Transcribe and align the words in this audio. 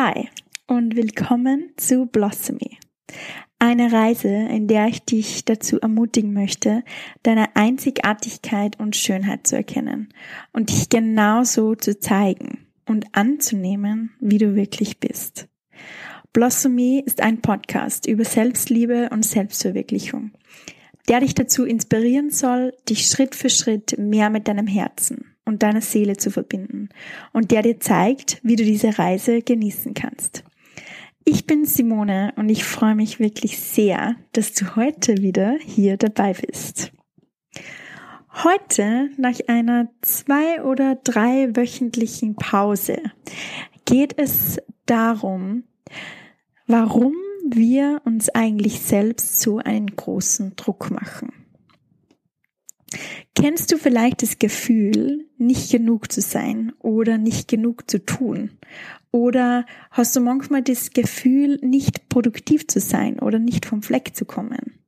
Hi 0.00 0.28
und 0.68 0.94
willkommen 0.94 1.72
zu 1.76 2.06
Blossomy. 2.06 2.78
Eine 3.58 3.90
Reise, 3.90 4.28
in 4.28 4.68
der 4.68 4.86
ich 4.86 5.02
dich 5.02 5.44
dazu 5.44 5.80
ermutigen 5.80 6.32
möchte, 6.32 6.84
deine 7.24 7.56
Einzigartigkeit 7.56 8.78
und 8.78 8.94
Schönheit 8.94 9.48
zu 9.48 9.56
erkennen 9.56 10.14
und 10.52 10.70
dich 10.70 10.88
genauso 10.88 11.74
zu 11.74 11.98
zeigen 11.98 12.68
und 12.86 13.06
anzunehmen, 13.10 14.12
wie 14.20 14.38
du 14.38 14.54
wirklich 14.54 15.00
bist. 15.00 15.48
Blossomy 16.32 17.02
ist 17.04 17.20
ein 17.20 17.40
Podcast 17.40 18.06
über 18.06 18.24
Selbstliebe 18.24 19.08
und 19.10 19.24
Selbstverwirklichung, 19.24 20.30
der 21.08 21.20
dich 21.20 21.34
dazu 21.34 21.64
inspirieren 21.64 22.30
soll, 22.30 22.72
dich 22.88 23.08
Schritt 23.08 23.34
für 23.34 23.50
Schritt 23.50 23.98
mehr 23.98 24.30
mit 24.30 24.46
deinem 24.46 24.68
Herzen 24.68 25.27
und 25.48 25.62
deiner 25.62 25.80
Seele 25.80 26.16
zu 26.16 26.30
verbinden 26.30 26.90
und 27.32 27.50
der 27.50 27.62
dir 27.62 27.80
zeigt, 27.80 28.38
wie 28.42 28.56
du 28.56 28.64
diese 28.64 28.98
Reise 28.98 29.42
genießen 29.42 29.94
kannst. 29.94 30.44
Ich 31.24 31.46
bin 31.46 31.64
Simone 31.64 32.32
und 32.36 32.48
ich 32.48 32.64
freue 32.64 32.94
mich 32.94 33.18
wirklich 33.18 33.58
sehr, 33.58 34.16
dass 34.32 34.52
du 34.52 34.76
heute 34.76 35.18
wieder 35.18 35.56
hier 35.60 35.96
dabei 35.96 36.34
bist. 36.34 36.92
Heute, 38.44 39.10
nach 39.16 39.38
einer 39.48 39.88
zwei- 40.00 40.62
oder 40.62 40.94
drei 40.94 41.56
wöchentlichen 41.56 42.36
Pause, 42.36 42.98
geht 43.84 44.18
es 44.18 44.58
darum, 44.86 45.64
warum 46.66 47.14
wir 47.48 48.00
uns 48.04 48.28
eigentlich 48.30 48.80
selbst 48.80 49.40
so 49.40 49.58
einen 49.58 49.88
großen 49.88 50.54
Druck 50.56 50.90
machen. 50.90 51.32
Kennst 53.34 53.72
du 53.72 53.78
vielleicht 53.78 54.22
das 54.22 54.38
Gefühl, 54.38 55.26
nicht 55.36 55.70
genug 55.70 56.10
zu 56.10 56.20
sein 56.20 56.72
oder 56.80 57.18
nicht 57.18 57.48
genug 57.48 57.90
zu 57.90 58.04
tun? 58.04 58.50
Oder 59.10 59.66
hast 59.90 60.16
du 60.16 60.20
manchmal 60.20 60.62
das 60.62 60.90
Gefühl, 60.90 61.58
nicht 61.62 62.08
produktiv 62.08 62.66
zu 62.66 62.80
sein 62.80 63.18
oder 63.18 63.38
nicht 63.38 63.66
vom 63.66 63.82
Fleck 63.82 64.14
zu 64.14 64.24
kommen? 64.24 64.78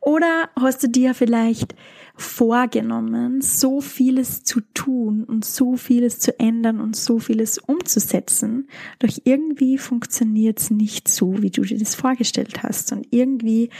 Oder 0.00 0.50
hast 0.56 0.82
du 0.82 0.88
dir 0.88 1.14
vielleicht 1.14 1.74
vorgenommen, 2.14 3.40
so 3.40 3.80
vieles 3.80 4.42
zu 4.44 4.60
tun 4.74 5.24
und 5.24 5.44
so 5.44 5.76
vieles 5.76 6.18
zu 6.18 6.38
ändern 6.38 6.80
und 6.80 6.94
so 6.94 7.18
vieles 7.18 7.58
umzusetzen, 7.58 8.68
doch 8.98 9.10
irgendwie 9.24 9.78
funktioniert 9.78 10.60
es 10.60 10.70
nicht 10.70 11.08
so, 11.08 11.42
wie 11.42 11.50
du 11.50 11.62
dir 11.62 11.78
das 11.78 11.94
vorgestellt 11.94 12.62
hast. 12.62 12.92
Und 12.92 13.06
irgendwie 13.10 13.70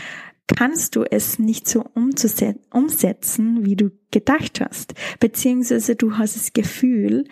kannst 0.57 0.97
du 0.97 1.05
es 1.05 1.39
nicht 1.39 1.69
so 1.69 1.85
umsetzen, 1.95 3.65
wie 3.65 3.77
du 3.77 3.91
gedacht 4.11 4.61
hast. 4.61 4.95
Beziehungsweise 5.19 5.97
du 5.97 6.17
hast 6.19 6.37
das 6.37 6.53
Gefühl, 6.53 7.25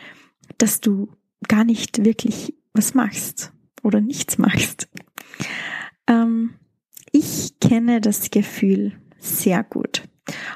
dass 0.58 0.80
du 0.80 1.08
gar 1.46 1.64
nicht 1.64 2.04
wirklich 2.04 2.54
was 2.72 2.94
machst 2.94 3.52
oder 3.82 4.00
nichts 4.00 4.38
machst. 4.38 4.88
Ähm, 6.06 6.54
ich 7.12 7.58
kenne 7.60 8.00
das 8.00 8.30
Gefühl 8.30 8.92
sehr 9.18 9.64
gut. 9.64 10.02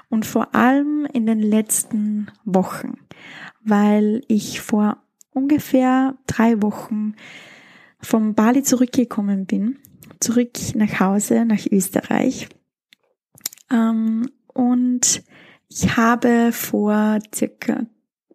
Und 0.08 0.26
vor 0.26 0.54
allem 0.54 1.06
in 1.12 1.26
den 1.26 1.40
letzten 1.40 2.30
Wochen, 2.44 2.98
weil 3.64 4.22
ich 4.28 4.60
vor 4.60 5.02
ungefähr 5.30 6.18
drei 6.26 6.60
Wochen 6.60 7.14
vom 8.00 8.34
Bali 8.34 8.62
zurückgekommen 8.62 9.46
bin 9.46 9.78
zurück 10.22 10.52
nach 10.74 11.00
Hause, 11.00 11.44
nach 11.44 11.66
Österreich. 11.70 12.48
Ähm, 13.70 14.30
und 14.54 15.22
ich 15.68 15.96
habe 15.96 16.52
vor 16.52 17.18
circa 17.34 17.86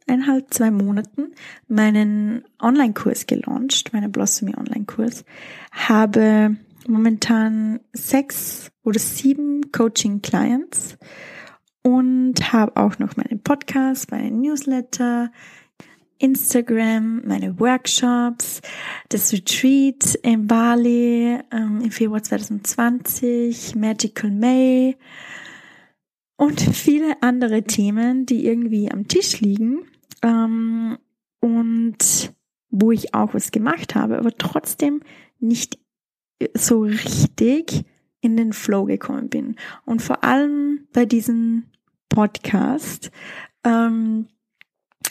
eineinhalb, 0.07 0.53
zwei 0.53 0.71
Monaten 0.71 1.33
meinen 1.67 2.43
Online-Kurs 2.61 3.27
gelauncht, 3.27 3.93
meinen 3.93 4.11
Blossomy 4.11 4.55
Online-Kurs, 4.55 5.25
habe 5.71 6.55
momentan 6.87 7.81
sechs 7.93 8.71
oder 8.83 8.99
sieben 8.99 9.71
Coaching-Clients 9.71 10.97
und 11.83 12.53
habe 12.53 12.77
auch 12.77 12.99
noch 12.99 13.17
meinen 13.17 13.41
Podcast, 13.43 14.11
meinen 14.11 14.41
Newsletter, 14.41 15.31
Instagram, 16.19 17.23
meine 17.25 17.59
Workshops, 17.59 18.61
das 19.09 19.31
Retreat 19.33 20.15
in 20.23 20.47
Bali 20.47 21.39
ähm, 21.51 21.81
im 21.83 21.91
Februar 21.91 22.23
2020, 22.23 23.75
Magical 23.75 24.31
May 24.31 24.97
und 26.37 26.61
viele 26.61 27.21
andere 27.21 27.63
Themen, 27.63 28.25
die 28.25 28.45
irgendwie 28.45 28.91
am 28.91 29.07
Tisch 29.07 29.41
liegen 29.41 29.85
ähm, 30.23 30.97
und 31.39 32.33
wo 32.69 32.91
ich 32.91 33.13
auch 33.13 33.33
was 33.33 33.51
gemacht 33.51 33.95
habe, 33.95 34.17
aber 34.17 34.31
trotzdem 34.37 35.01
nicht 35.39 35.79
so 36.53 36.81
richtig 36.81 37.85
in 38.21 38.37
den 38.37 38.53
Flow 38.53 38.85
gekommen 38.85 39.29
bin. 39.29 39.55
Und 39.85 40.01
vor 40.01 40.23
allem 40.23 40.87
bei 40.93 41.05
diesem 41.05 41.65
Podcast 42.09 43.11
ähm, 43.63 44.27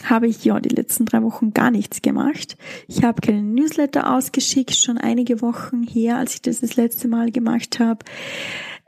habe 0.03 0.27
ich 0.27 0.43
ja 0.45 0.59
die 0.59 0.73
letzten 0.73 1.05
drei 1.05 1.21
Wochen 1.23 1.53
gar 1.53 1.71
nichts 1.71 2.01
gemacht. 2.01 2.57
Ich 2.87 3.03
habe 3.03 3.21
keinen 3.21 3.53
Newsletter 3.53 4.13
ausgeschickt, 4.13 4.75
schon 4.75 4.97
einige 4.97 5.41
Wochen 5.41 5.83
her, 5.83 6.17
als 6.17 6.35
ich 6.35 6.41
das 6.41 6.61
das 6.61 6.75
letzte 6.75 7.07
Mal 7.07 7.31
gemacht 7.31 7.79
habe. 7.79 8.05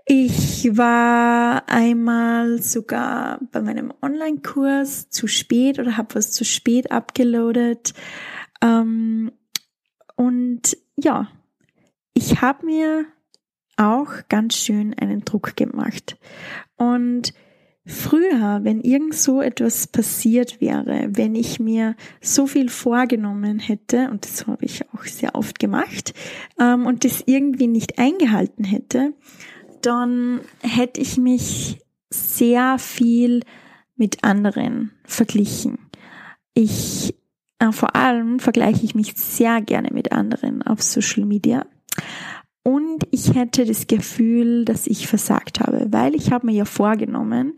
Ich 0.05 0.75
war 0.75 1.69
einmal 1.69 2.61
sogar 2.61 3.39
bei 3.51 3.61
meinem 3.61 3.93
Online-Kurs 4.01 5.09
zu 5.09 5.27
spät 5.27 5.77
oder 5.77 5.97
habe 5.97 6.15
was 6.15 6.31
zu 6.31 6.45
spät 6.45 6.91
abgeloadet. 6.91 7.93
Ähm, 8.61 9.31
und 10.15 10.77
ja, 10.97 11.27
ich 12.13 12.41
habe 12.41 12.65
mir 12.65 13.05
auch 13.77 14.09
ganz 14.29 14.55
schön 14.55 14.93
einen 14.95 15.25
Druck 15.25 15.55
gemacht. 15.55 16.17
Und 16.75 17.33
Früher, 17.91 18.59
wenn 18.61 18.81
irgend 18.81 19.15
so 19.15 19.41
etwas 19.41 19.87
passiert 19.87 20.61
wäre, 20.61 21.07
wenn 21.09 21.33
ich 21.33 21.59
mir 21.59 21.95
so 22.21 22.45
viel 22.45 22.69
vorgenommen 22.69 23.57
hätte, 23.57 24.11
und 24.11 24.25
das 24.25 24.45
habe 24.45 24.63
ich 24.63 24.83
auch 24.93 25.05
sehr 25.05 25.33
oft 25.33 25.57
gemacht, 25.57 26.13
ähm, 26.59 26.85
und 26.85 27.03
das 27.03 27.23
irgendwie 27.25 27.65
nicht 27.65 27.97
eingehalten 27.97 28.63
hätte, 28.63 29.13
dann 29.81 30.41
hätte 30.61 31.01
ich 31.01 31.17
mich 31.17 31.79
sehr 32.11 32.77
viel 32.77 33.41
mit 33.95 34.23
anderen 34.23 34.91
verglichen. 35.03 35.79
Ich, 36.53 37.15
äh, 37.57 37.71
vor 37.71 37.95
allem 37.95 38.37
vergleiche 38.37 38.85
ich 38.85 38.93
mich 38.93 39.15
sehr 39.15 39.61
gerne 39.61 39.89
mit 39.91 40.11
anderen 40.11 40.61
auf 40.61 40.83
Social 40.83 41.25
Media. 41.25 41.65
Ich 43.11 43.33
hätte 43.33 43.65
das 43.65 43.87
Gefühl, 43.87 44.65
dass 44.65 44.87
ich 44.87 45.07
versagt 45.07 45.59
habe, 45.59 45.87
weil 45.91 46.15
ich 46.15 46.31
habe 46.31 46.45
mir 46.45 46.53
ja 46.53 46.65
vorgenommen, 46.65 47.53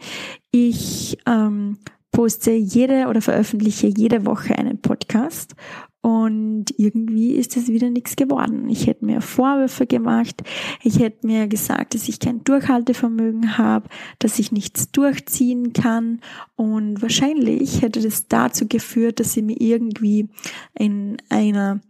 ich 0.51 1.17
ähm, 1.25 1.77
poste 2.11 2.51
jede 2.51 3.07
oder 3.07 3.21
veröffentliche 3.21 3.87
jede 3.87 4.25
Woche 4.25 4.57
einen 4.57 4.79
Podcast 4.81 5.55
und 6.01 6.65
irgendwie 6.77 7.33
ist 7.33 7.55
es 7.57 7.67
wieder 7.67 7.89
nichts 7.89 8.15
geworden. 8.15 8.67
Ich 8.69 8.87
hätte 8.87 9.05
mir 9.05 9.21
Vorwürfe 9.21 9.85
gemacht, 9.85 10.41
ich 10.83 10.99
hätte 10.99 11.27
mir 11.27 11.47
gesagt, 11.47 11.93
dass 11.93 12.09
ich 12.09 12.19
kein 12.19 12.43
Durchhaltevermögen 12.43 13.57
habe, 13.57 13.87
dass 14.17 14.39
ich 14.39 14.51
nichts 14.51 14.91
durchziehen 14.91 15.73
kann 15.73 16.21
und 16.55 17.01
wahrscheinlich 17.01 17.81
hätte 17.83 18.01
das 18.01 18.27
dazu 18.27 18.67
geführt, 18.67 19.19
dass 19.19 19.37
ich 19.37 19.43
mir 19.43 19.61
irgendwie 19.61 20.27
in 20.77 21.17
einer 21.29 21.81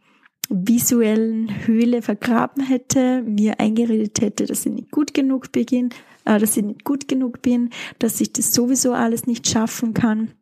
visuellen 0.52 1.66
Höhle 1.66 2.02
vergraben 2.02 2.64
hätte, 2.64 3.22
mir 3.24 3.60
eingeredet 3.60 4.22
hätte, 4.22 4.46
dass 4.46 4.66
ich 4.66 4.72
nicht 4.74 4.92
gut 4.92 5.14
genug 5.14 5.52
bin, 5.52 5.90
äh, 6.26 6.38
dass 6.40 6.58
ich 6.58 6.64
nicht 6.64 6.84
gut 6.84 7.08
genug 7.08 7.42
bin, 7.42 7.70
dass 8.00 8.20
ich 8.20 8.34
das 8.34 8.54
sowieso 8.54 8.94
alles 8.94 9.26
nicht 9.26 9.48
schaffen 9.48 9.94
kann. 9.94 10.34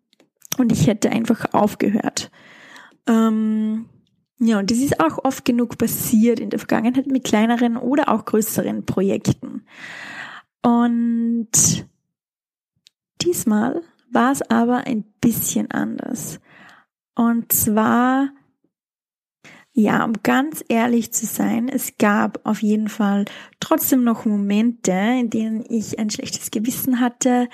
Und 0.58 0.72
ich 0.72 0.88
hätte 0.88 1.12
einfach 1.12 1.54
aufgehört. 1.54 2.32
Ähm, 3.08 3.86
ja, 4.40 4.60
und 4.60 4.72
das 4.72 4.80
ist 4.80 5.00
auch 5.00 5.24
oft 5.24 5.46
genug 5.46 5.78
passiert 5.78 6.40
in 6.40 6.50
der 6.50 6.60
Vergangenheit 6.60 7.08
mit 7.08 7.24
kleineren 7.24 7.78
oder 7.78 8.10
auch 8.10 8.26
größeren 8.26 8.86
Projekten. 8.86 9.66
Und 10.64 11.86
diesmal 13.22 13.82
war 14.12 14.32
es 14.32 14.42
aber 14.42 14.88
ein 14.88 15.04
bisschen 15.22 15.70
anders. 15.72 16.40
Und 17.16 17.52
zwar 17.52 18.30
ja, 19.80 20.04
um 20.04 20.14
ganz 20.24 20.64
ehrlich 20.68 21.14
zu 21.14 21.26
sein, 21.26 21.70
es 21.70 21.98
gab 21.98 22.42
auf 22.44 22.62
jeden 22.62 22.90
Fall 22.90 23.24
trotzdem 23.62 24.04
noch 24.04 24.26
Momente, 24.26 24.92
in 24.92 25.30
denen 25.30 25.64
ich 25.70 25.98
ein 25.98 26.10
schlechtes 26.10 26.52
Gewissen 26.52 27.00
hatte, 27.00 27.48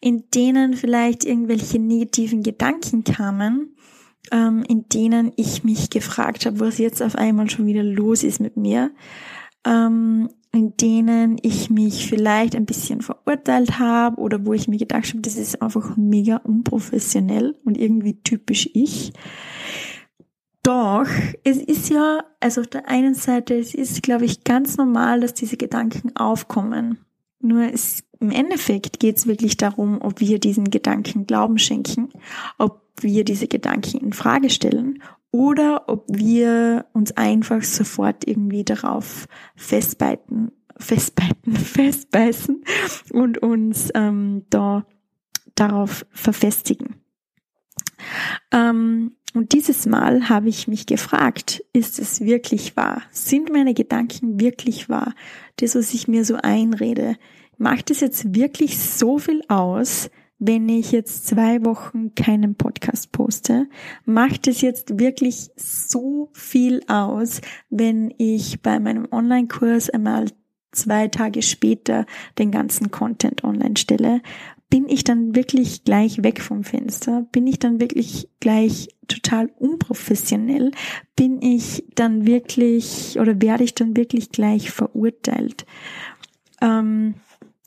in 0.00 0.24
denen 0.34 0.74
vielleicht 0.74 1.24
irgendwelche 1.24 1.78
negativen 1.78 2.42
Gedanken 2.42 3.04
kamen, 3.04 3.74
ähm, 4.30 4.64
in 4.68 4.86
denen 4.90 5.32
ich 5.36 5.64
mich 5.64 5.88
gefragt 5.88 6.44
habe, 6.44 6.60
was 6.60 6.76
jetzt 6.76 7.02
auf 7.02 7.16
einmal 7.16 7.48
schon 7.48 7.64
wieder 7.64 7.82
los 7.82 8.22
ist 8.22 8.38
mit 8.38 8.58
mir, 8.58 8.90
ähm, 9.64 10.28
in 10.52 10.76
denen 10.76 11.38
ich 11.40 11.70
mich 11.70 12.06
vielleicht 12.06 12.54
ein 12.54 12.66
bisschen 12.66 13.00
verurteilt 13.00 13.78
habe 13.78 14.20
oder 14.20 14.44
wo 14.44 14.52
ich 14.52 14.68
mir 14.68 14.76
gedacht 14.76 15.08
habe, 15.08 15.22
das 15.22 15.36
ist 15.36 15.62
einfach 15.62 15.96
mega 15.96 16.36
unprofessionell 16.36 17.56
und 17.64 17.78
irgendwie 17.78 18.20
typisch 18.22 18.68
ich. 18.74 19.14
Doch, 20.62 21.06
es 21.42 21.56
ist 21.56 21.88
ja, 21.88 22.24
also 22.38 22.60
auf 22.60 22.68
der 22.68 22.88
einen 22.88 23.14
Seite, 23.14 23.54
es 23.54 23.74
ist, 23.74 24.02
glaube 24.02 24.24
ich, 24.24 24.44
ganz 24.44 24.76
normal, 24.76 25.20
dass 25.20 25.34
diese 25.34 25.56
Gedanken 25.56 26.14
aufkommen. 26.14 26.98
Nur 27.40 27.72
es, 27.72 28.04
im 28.20 28.30
Endeffekt 28.30 29.00
geht 29.00 29.16
es 29.16 29.26
wirklich 29.26 29.56
darum, 29.56 30.00
ob 30.00 30.20
wir 30.20 30.38
diesen 30.38 30.70
Gedanken 30.70 31.26
Glauben 31.26 31.58
schenken, 31.58 32.10
ob 32.58 32.80
wir 33.00 33.24
diese 33.24 33.48
Gedanken 33.48 33.98
in 33.98 34.12
Frage 34.12 34.50
stellen 34.50 35.02
oder 35.32 35.88
ob 35.88 36.04
wir 36.08 36.86
uns 36.92 37.10
einfach 37.16 37.62
sofort 37.62 38.28
irgendwie 38.28 38.62
darauf 38.62 39.26
festbeiten, 39.56 40.52
festbeiten, 40.76 41.52
festbeißen 41.56 42.64
und 43.10 43.38
uns 43.38 43.90
ähm, 43.94 44.44
da 44.50 44.86
darauf 45.56 46.06
verfestigen. 46.12 47.01
Ähm, 48.50 49.16
und 49.34 49.52
dieses 49.52 49.86
Mal 49.86 50.28
habe 50.28 50.48
ich 50.48 50.68
mich 50.68 50.86
gefragt, 50.86 51.64
ist 51.72 51.98
es 51.98 52.20
wirklich 52.20 52.76
wahr? 52.76 53.02
Sind 53.10 53.50
meine 53.50 53.72
Gedanken 53.72 54.38
wirklich 54.38 54.88
wahr? 54.88 55.14
Das, 55.56 55.74
was 55.74 55.94
ich 55.94 56.06
mir 56.06 56.24
so 56.24 56.36
einrede, 56.36 57.16
macht 57.56 57.90
es 57.90 58.00
jetzt 58.00 58.34
wirklich 58.34 58.78
so 58.78 59.18
viel 59.18 59.42
aus, 59.48 60.10
wenn 60.38 60.68
ich 60.68 60.92
jetzt 60.92 61.26
zwei 61.28 61.64
Wochen 61.64 62.14
keinen 62.14 62.56
Podcast 62.56 63.12
poste? 63.12 63.68
Macht 64.04 64.48
es 64.48 64.60
jetzt 64.60 64.98
wirklich 64.98 65.50
so 65.56 66.30
viel 66.32 66.82
aus, 66.88 67.40
wenn 67.70 68.12
ich 68.18 68.60
bei 68.60 68.80
meinem 68.80 69.06
Online-Kurs 69.10 69.88
einmal 69.88 70.26
zwei 70.72 71.08
Tage 71.08 71.42
später 71.42 72.06
den 72.38 72.50
ganzen 72.50 72.90
Content 72.90 73.44
online 73.44 73.76
stelle? 73.76 74.20
Bin 74.72 74.88
ich 74.88 75.04
dann 75.04 75.36
wirklich 75.36 75.84
gleich 75.84 76.22
weg 76.22 76.40
vom 76.40 76.64
Fenster? 76.64 77.26
Bin 77.30 77.46
ich 77.46 77.58
dann 77.58 77.78
wirklich 77.78 78.30
gleich 78.40 78.88
total 79.06 79.50
unprofessionell? 79.58 80.70
Bin 81.14 81.42
ich 81.42 81.84
dann 81.94 82.26
wirklich 82.26 83.18
oder 83.20 83.42
werde 83.42 83.64
ich 83.64 83.74
dann 83.74 83.98
wirklich 83.98 84.30
gleich 84.30 84.70
verurteilt? 84.70 85.66
Ähm, 86.62 87.16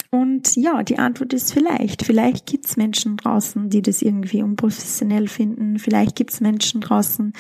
und 0.10 0.56
ja, 0.56 0.82
die 0.82 0.98
Antwort 0.98 1.34
ist 1.34 1.54
vielleicht. 1.54 2.04
Vielleicht 2.04 2.48
gibt 2.48 2.66
es 2.66 2.76
Menschen 2.76 3.18
draußen, 3.18 3.70
die 3.70 3.84
das 3.84 4.02
irgendwie 4.02 4.42
unprofessionell 4.42 5.28
finden. 5.28 5.78
Vielleicht 5.78 6.16
gibt 6.16 6.34
es 6.34 6.42
Menschen 6.42 6.82
draußen, 6.82 7.34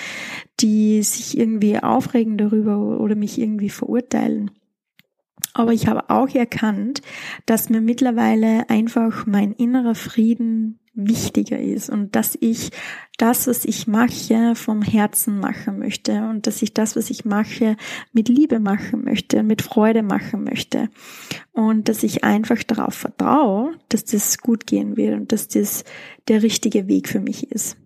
die 0.59 1.01
sich 1.01 1.39
irgendwie 1.39 1.79
aufregen 1.79 2.37
darüber 2.37 2.99
oder 2.99 3.15
mich 3.15 3.39
irgendwie 3.41 3.69
verurteilen. 3.69 4.51
Aber 5.57 5.71
ich 5.71 5.87
habe 5.87 6.09
auch 6.09 6.27
erkannt, 6.35 7.01
dass 7.45 7.69
mir 7.69 7.79
mittlerweile 7.79 8.69
einfach 8.69 9.25
mein 9.25 9.53
innerer 9.53 9.95
Frieden 9.95 10.79
wichtiger 10.93 11.57
ist 11.57 11.89
und 11.89 12.13
dass 12.17 12.37
ich 12.41 12.71
das, 13.17 13.47
was 13.47 13.63
ich 13.63 13.87
mache, 13.87 14.55
vom 14.55 14.81
Herzen 14.81 15.39
machen 15.39 15.79
möchte 15.79 16.27
und 16.27 16.45
dass 16.45 16.61
ich 16.61 16.73
das, 16.73 16.97
was 16.97 17.09
ich 17.09 17.23
mache, 17.23 17.77
mit 18.11 18.27
Liebe 18.27 18.59
machen 18.59 19.05
möchte, 19.05 19.43
mit 19.43 19.61
Freude 19.61 20.03
machen 20.03 20.43
möchte 20.43 20.89
und 21.53 21.87
dass 21.87 22.03
ich 22.03 22.25
einfach 22.25 22.61
darauf 22.63 22.93
vertraue, 22.93 23.71
dass 23.87 24.03
das 24.03 24.37
gut 24.39 24.67
gehen 24.67 24.97
wird 24.97 25.15
und 25.15 25.31
dass 25.31 25.47
das 25.47 25.85
der 26.27 26.43
richtige 26.43 26.89
Weg 26.89 27.07
für 27.07 27.21
mich 27.21 27.49
ist. 27.49 27.77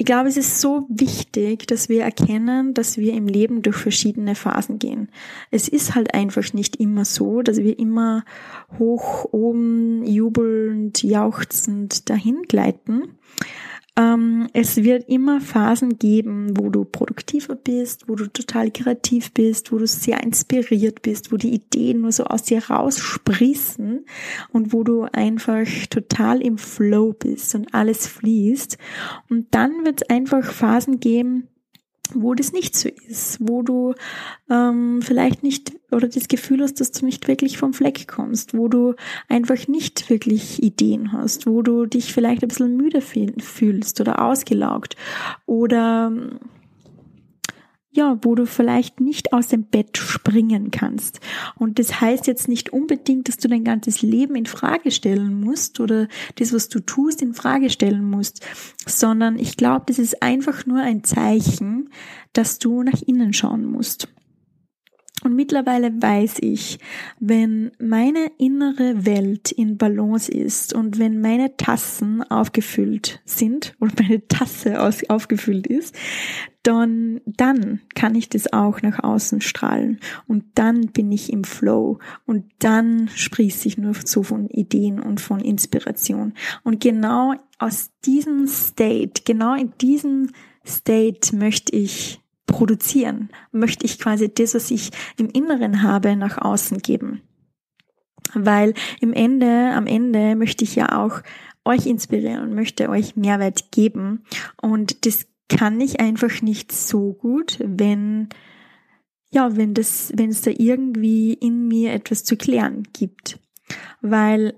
Ich 0.00 0.06
glaube, 0.06 0.28
es 0.28 0.36
ist 0.36 0.60
so 0.60 0.86
wichtig, 0.88 1.66
dass 1.66 1.88
wir 1.88 2.04
erkennen, 2.04 2.72
dass 2.72 2.98
wir 2.98 3.14
im 3.14 3.26
Leben 3.26 3.62
durch 3.62 3.76
verschiedene 3.76 4.36
Phasen 4.36 4.78
gehen. 4.78 5.08
Es 5.50 5.66
ist 5.66 5.96
halt 5.96 6.14
einfach 6.14 6.52
nicht 6.52 6.76
immer 6.76 7.04
so, 7.04 7.42
dass 7.42 7.56
wir 7.56 7.80
immer 7.80 8.24
hoch 8.78 9.26
oben 9.32 10.06
jubelnd, 10.06 11.02
jauchzend 11.02 12.08
dahin 12.08 12.42
gleiten, 12.46 13.18
es 14.52 14.76
wird 14.76 15.08
immer 15.08 15.40
Phasen 15.40 15.98
geben, 15.98 16.56
wo 16.56 16.70
du 16.70 16.84
produktiver 16.84 17.56
bist, 17.56 18.08
wo 18.08 18.14
du 18.14 18.28
total 18.28 18.70
kreativ 18.70 19.32
bist, 19.32 19.72
wo 19.72 19.78
du 19.78 19.88
sehr 19.88 20.22
inspiriert 20.22 21.02
bist, 21.02 21.32
wo 21.32 21.36
die 21.36 21.52
Ideen 21.52 22.02
nur 22.02 22.12
so 22.12 22.24
aus 22.24 22.44
dir 22.44 22.62
raussprießen 22.64 24.04
und 24.52 24.72
wo 24.72 24.84
du 24.84 25.06
einfach 25.12 25.66
total 25.90 26.40
im 26.42 26.58
Flow 26.58 27.12
bist 27.12 27.56
und 27.56 27.74
alles 27.74 28.06
fließt. 28.06 28.78
Und 29.30 29.48
dann 29.50 29.84
wird 29.84 30.02
es 30.02 30.10
einfach 30.10 30.44
Phasen 30.44 31.00
geben, 31.00 31.48
wo 32.14 32.34
das 32.34 32.52
nicht 32.52 32.76
so 32.76 32.88
ist, 32.88 33.38
wo 33.40 33.62
du 33.62 33.94
ähm, 34.50 35.00
vielleicht 35.02 35.42
nicht 35.42 35.72
oder 35.90 36.08
das 36.08 36.28
Gefühl 36.28 36.62
hast, 36.62 36.80
dass 36.80 36.92
du 36.92 37.04
nicht 37.04 37.28
wirklich 37.28 37.58
vom 37.58 37.72
Fleck 37.72 38.06
kommst, 38.08 38.56
wo 38.56 38.68
du 38.68 38.94
einfach 39.28 39.68
nicht 39.68 40.10
wirklich 40.10 40.62
Ideen 40.62 41.12
hast, 41.12 41.46
wo 41.46 41.62
du 41.62 41.86
dich 41.86 42.12
vielleicht 42.12 42.42
ein 42.42 42.48
bisschen 42.48 42.76
müde 42.76 43.00
fühlst 43.00 44.00
oder 44.00 44.22
ausgelaugt 44.22 44.96
oder 45.46 46.12
ja, 47.98 48.16
wo 48.22 48.36
du 48.36 48.46
vielleicht 48.46 49.00
nicht 49.00 49.32
aus 49.32 49.48
dem 49.48 49.64
Bett 49.64 49.98
springen 49.98 50.70
kannst. 50.70 51.18
Und 51.56 51.80
das 51.80 52.00
heißt 52.00 52.28
jetzt 52.28 52.46
nicht 52.46 52.72
unbedingt, 52.72 53.28
dass 53.28 53.38
du 53.38 53.48
dein 53.48 53.64
ganzes 53.64 54.02
Leben 54.02 54.36
in 54.36 54.46
Frage 54.46 54.92
stellen 54.92 55.40
musst 55.40 55.80
oder 55.80 56.06
das, 56.36 56.52
was 56.52 56.68
du 56.68 56.78
tust, 56.78 57.20
in 57.22 57.34
Frage 57.34 57.70
stellen 57.70 58.08
musst, 58.08 58.46
sondern 58.86 59.36
ich 59.36 59.56
glaube, 59.56 59.86
das 59.88 59.98
ist 59.98 60.22
einfach 60.22 60.64
nur 60.64 60.78
ein 60.78 61.02
Zeichen, 61.02 61.90
dass 62.32 62.60
du 62.60 62.84
nach 62.84 63.02
innen 63.02 63.32
schauen 63.32 63.64
musst. 63.64 64.06
Und 65.24 65.34
mittlerweile 65.34 65.90
weiß 65.90 66.36
ich, 66.40 66.78
wenn 67.18 67.72
meine 67.78 68.30
innere 68.38 69.04
Welt 69.04 69.50
in 69.50 69.76
Balance 69.76 70.30
ist 70.30 70.74
und 70.74 70.98
wenn 70.98 71.20
meine 71.20 71.56
Tassen 71.56 72.22
aufgefüllt 72.22 73.20
sind 73.24 73.74
oder 73.80 73.92
meine 74.00 74.26
Tasse 74.28 74.80
aufgefüllt 74.80 75.66
ist, 75.66 75.94
dann, 76.62 77.20
dann 77.24 77.80
kann 77.94 78.14
ich 78.14 78.28
das 78.28 78.52
auch 78.52 78.82
nach 78.82 79.02
außen 79.02 79.40
strahlen 79.40 80.00
und 80.26 80.44
dann 80.54 80.88
bin 80.88 81.10
ich 81.12 81.32
im 81.32 81.44
Flow 81.44 81.98
und 82.26 82.44
dann 82.58 83.08
sprieße 83.08 83.68
ich 83.68 83.78
nur 83.78 83.94
so 83.94 84.22
von 84.22 84.48
Ideen 84.48 85.00
und 85.00 85.20
von 85.20 85.40
Inspiration. 85.40 86.34
Und 86.64 86.80
genau 86.80 87.34
aus 87.58 87.90
diesem 88.04 88.46
State, 88.46 89.22
genau 89.24 89.54
in 89.54 89.72
diesem 89.80 90.30
State 90.66 91.34
möchte 91.34 91.74
ich 91.74 92.20
produzieren, 92.48 93.28
möchte 93.52 93.86
ich 93.86 94.00
quasi 94.00 94.32
das, 94.32 94.56
was 94.56 94.72
ich 94.72 94.90
im 95.16 95.28
Inneren 95.28 95.82
habe, 95.82 96.16
nach 96.16 96.38
außen 96.38 96.78
geben. 96.78 97.22
Weil 98.34 98.74
im 99.00 99.12
Ende, 99.12 99.70
am 99.74 99.86
Ende 99.86 100.34
möchte 100.34 100.64
ich 100.64 100.74
ja 100.74 100.98
auch 100.98 101.22
euch 101.64 101.86
inspirieren 101.86 102.42
und 102.42 102.54
möchte 102.54 102.88
euch 102.88 103.14
Mehrwert 103.14 103.70
geben. 103.70 104.24
Und 104.60 105.06
das 105.06 105.26
kann 105.48 105.80
ich 105.80 106.00
einfach 106.00 106.42
nicht 106.42 106.72
so 106.72 107.12
gut, 107.12 107.58
wenn, 107.62 108.28
ja, 109.30 109.56
wenn 109.56 109.74
das, 109.74 110.12
wenn 110.16 110.30
es 110.30 110.42
da 110.42 110.50
irgendwie 110.50 111.34
in 111.34 111.68
mir 111.68 111.92
etwas 111.92 112.24
zu 112.24 112.36
klären 112.36 112.82
gibt. 112.92 113.38
Weil 114.00 114.54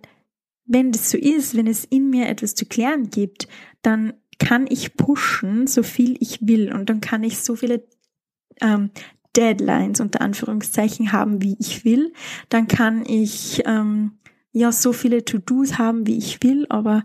wenn 0.65 0.93
das 0.93 1.11
so 1.11 1.19
ist, 1.19 1.57
wenn 1.57 1.67
es 1.67 1.85
in 1.85 2.11
mir 2.11 2.29
etwas 2.29 2.55
zu 2.55 2.65
klären 2.65 3.11
gibt, 3.11 3.49
dann 3.83 4.15
kann 4.41 4.67
ich 4.69 4.97
pushen, 4.97 5.69
so 5.69 5.85
viel 5.85 6.17
ich 6.19 6.49
will 6.49 6.73
und 6.73 6.91
dann 6.91 7.01
kann 7.01 7.23
ich 7.23 7.39
so 7.39 7.55
viele 7.55 7.85
ähm, 8.61 8.91
Deadlines 9.37 10.01
unter 10.01 10.23
Anführungszeichen 10.23 11.13
haben, 11.13 11.41
wie 11.43 11.57
ich 11.61 11.85
will. 11.85 12.13
Dann 12.49 12.67
kann 12.67 13.05
ich 13.07 13.63
ähm, 13.67 14.19
ja 14.53 14.73
so 14.73 14.93
viele 14.93 15.25
To-Dos 15.25 15.79
haben, 15.79 16.07
wie 16.07 16.19
ich 16.19 16.43
will, 16.43 16.67
aber 16.69 17.05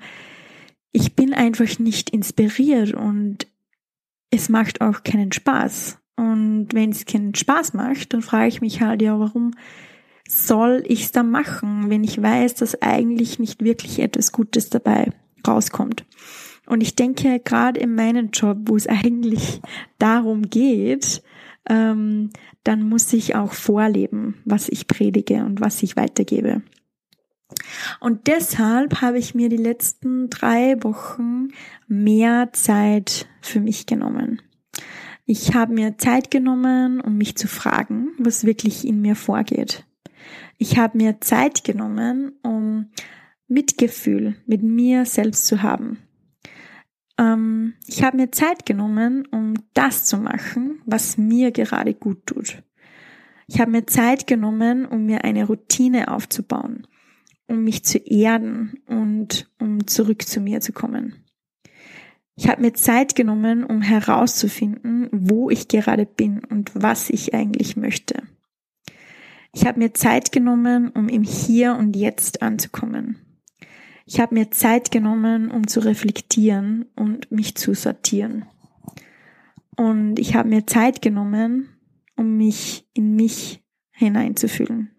ich 0.91 1.15
bin 1.15 1.33
einfach 1.33 1.77
nicht 1.77 2.09
inspiriert 2.09 2.93
und 2.93 3.47
es 4.31 4.49
macht 4.49 4.81
auch 4.81 5.03
keinen 5.03 5.31
Spaß. 5.31 5.99
Und 6.15 6.69
wenn 6.71 6.91
es 6.91 7.05
keinen 7.05 7.35
Spaß 7.35 7.73
macht, 7.73 8.13
dann 8.13 8.21
frage 8.21 8.47
ich 8.47 8.61
mich 8.61 8.81
halt, 8.81 9.01
ja, 9.01 9.19
warum 9.19 9.51
soll 10.27 10.83
ich 10.87 11.03
es 11.03 11.11
da 11.11 11.21
machen, 11.21 11.89
wenn 11.89 12.03
ich 12.03 12.21
weiß, 12.21 12.55
dass 12.55 12.81
eigentlich 12.81 13.37
nicht 13.37 13.63
wirklich 13.63 13.99
etwas 13.99 14.31
Gutes 14.31 14.69
dabei 14.69 15.11
rauskommt. 15.45 16.05
Und 16.67 16.81
ich 16.81 16.95
denke, 16.95 17.39
gerade 17.39 17.79
in 17.79 17.95
meinem 17.95 18.29
Job, 18.31 18.57
wo 18.65 18.75
es 18.75 18.87
eigentlich 18.87 19.61
darum 19.99 20.49
geht, 20.49 21.21
ähm, 21.67 22.29
dann 22.63 22.87
muss 22.87 23.11
ich 23.13 23.35
auch 23.35 23.53
vorleben, 23.53 24.41
was 24.45 24.69
ich 24.69 24.87
predige 24.87 25.45
und 25.45 25.61
was 25.61 25.83
ich 25.83 25.95
weitergebe. 25.95 26.61
Und 27.99 28.27
deshalb 28.27 29.01
habe 29.01 29.19
ich 29.19 29.35
mir 29.35 29.49
die 29.49 29.57
letzten 29.57 30.29
drei 30.29 30.83
Wochen 30.83 31.49
mehr 31.87 32.49
Zeit 32.53 33.27
für 33.41 33.59
mich 33.59 33.85
genommen. 33.85 34.41
Ich 35.25 35.55
habe 35.55 35.73
mir 35.73 35.97
Zeit 35.97 36.29
genommen, 36.29 37.01
um 37.01 37.17
mich 37.17 37.35
zu 37.35 37.47
fragen, 37.47 38.09
was 38.19 38.45
wirklich 38.45 38.85
in 38.85 39.01
mir 39.01 39.15
vorgeht. 39.15 39.85
Ich 40.57 40.77
habe 40.77 40.97
mir 40.97 41.19
Zeit 41.21 41.63
genommen, 41.63 42.33
um 42.43 42.91
Mitgefühl 43.47 44.35
mit 44.45 44.63
mir 44.63 45.05
selbst 45.05 45.47
zu 45.47 45.61
haben. 45.61 45.99
Ähm, 47.17 47.73
ich 47.87 48.03
habe 48.03 48.17
mir 48.17 48.31
Zeit 48.31 48.65
genommen, 48.65 49.27
um 49.31 49.53
das 49.73 50.05
zu 50.05 50.17
machen, 50.17 50.81
was 50.85 51.17
mir 51.17 51.51
gerade 51.51 51.93
gut 51.93 52.25
tut. 52.25 52.63
Ich 53.47 53.59
habe 53.59 53.71
mir 53.71 53.85
Zeit 53.85 54.27
genommen, 54.27 54.85
um 54.85 55.05
mir 55.05 55.23
eine 55.23 55.45
Routine 55.45 56.11
aufzubauen, 56.11 56.87
um 57.47 57.63
mich 57.63 57.83
zu 57.83 57.99
erden 57.99 58.79
und 58.87 59.49
um 59.59 59.85
zurück 59.87 60.23
zu 60.23 60.41
mir 60.41 60.61
zu 60.61 60.73
kommen. 60.73 61.25
Ich 62.37 62.49
habe 62.49 62.61
mir 62.61 62.73
Zeit 62.73 63.15
genommen, 63.15 63.63
um 63.63 63.81
herauszufinden, 63.81 65.07
wo 65.11 65.49
ich 65.49 65.67
gerade 65.69 66.05
bin 66.05 66.43
und 66.43 66.71
was 66.73 67.09
ich 67.09 67.33
eigentlich 67.33 67.77
möchte. 67.77 68.23
Ich 69.53 69.65
habe 69.65 69.79
mir 69.79 69.93
Zeit 69.93 70.33
genommen, 70.33 70.89
um 70.89 71.07
im 71.07 71.23
Hier 71.23 71.75
und 71.75 71.95
Jetzt 71.95 72.41
anzukommen. 72.41 73.34
Ich 74.05 74.19
habe 74.19 74.35
mir 74.35 74.51
Zeit 74.51 74.91
genommen, 74.91 75.49
um 75.49 75.67
zu 75.67 75.79
reflektieren 75.79 76.85
und 76.95 77.31
mich 77.31 77.55
zu 77.55 77.73
sortieren. 77.73 78.45
Und 79.75 80.19
ich 80.19 80.35
habe 80.35 80.49
mir 80.49 80.67
Zeit 80.67 81.01
genommen, 81.01 81.69
um 82.15 82.37
mich 82.37 82.87
in 82.93 83.15
mich 83.15 83.63
hineinzufühlen. 83.91 84.91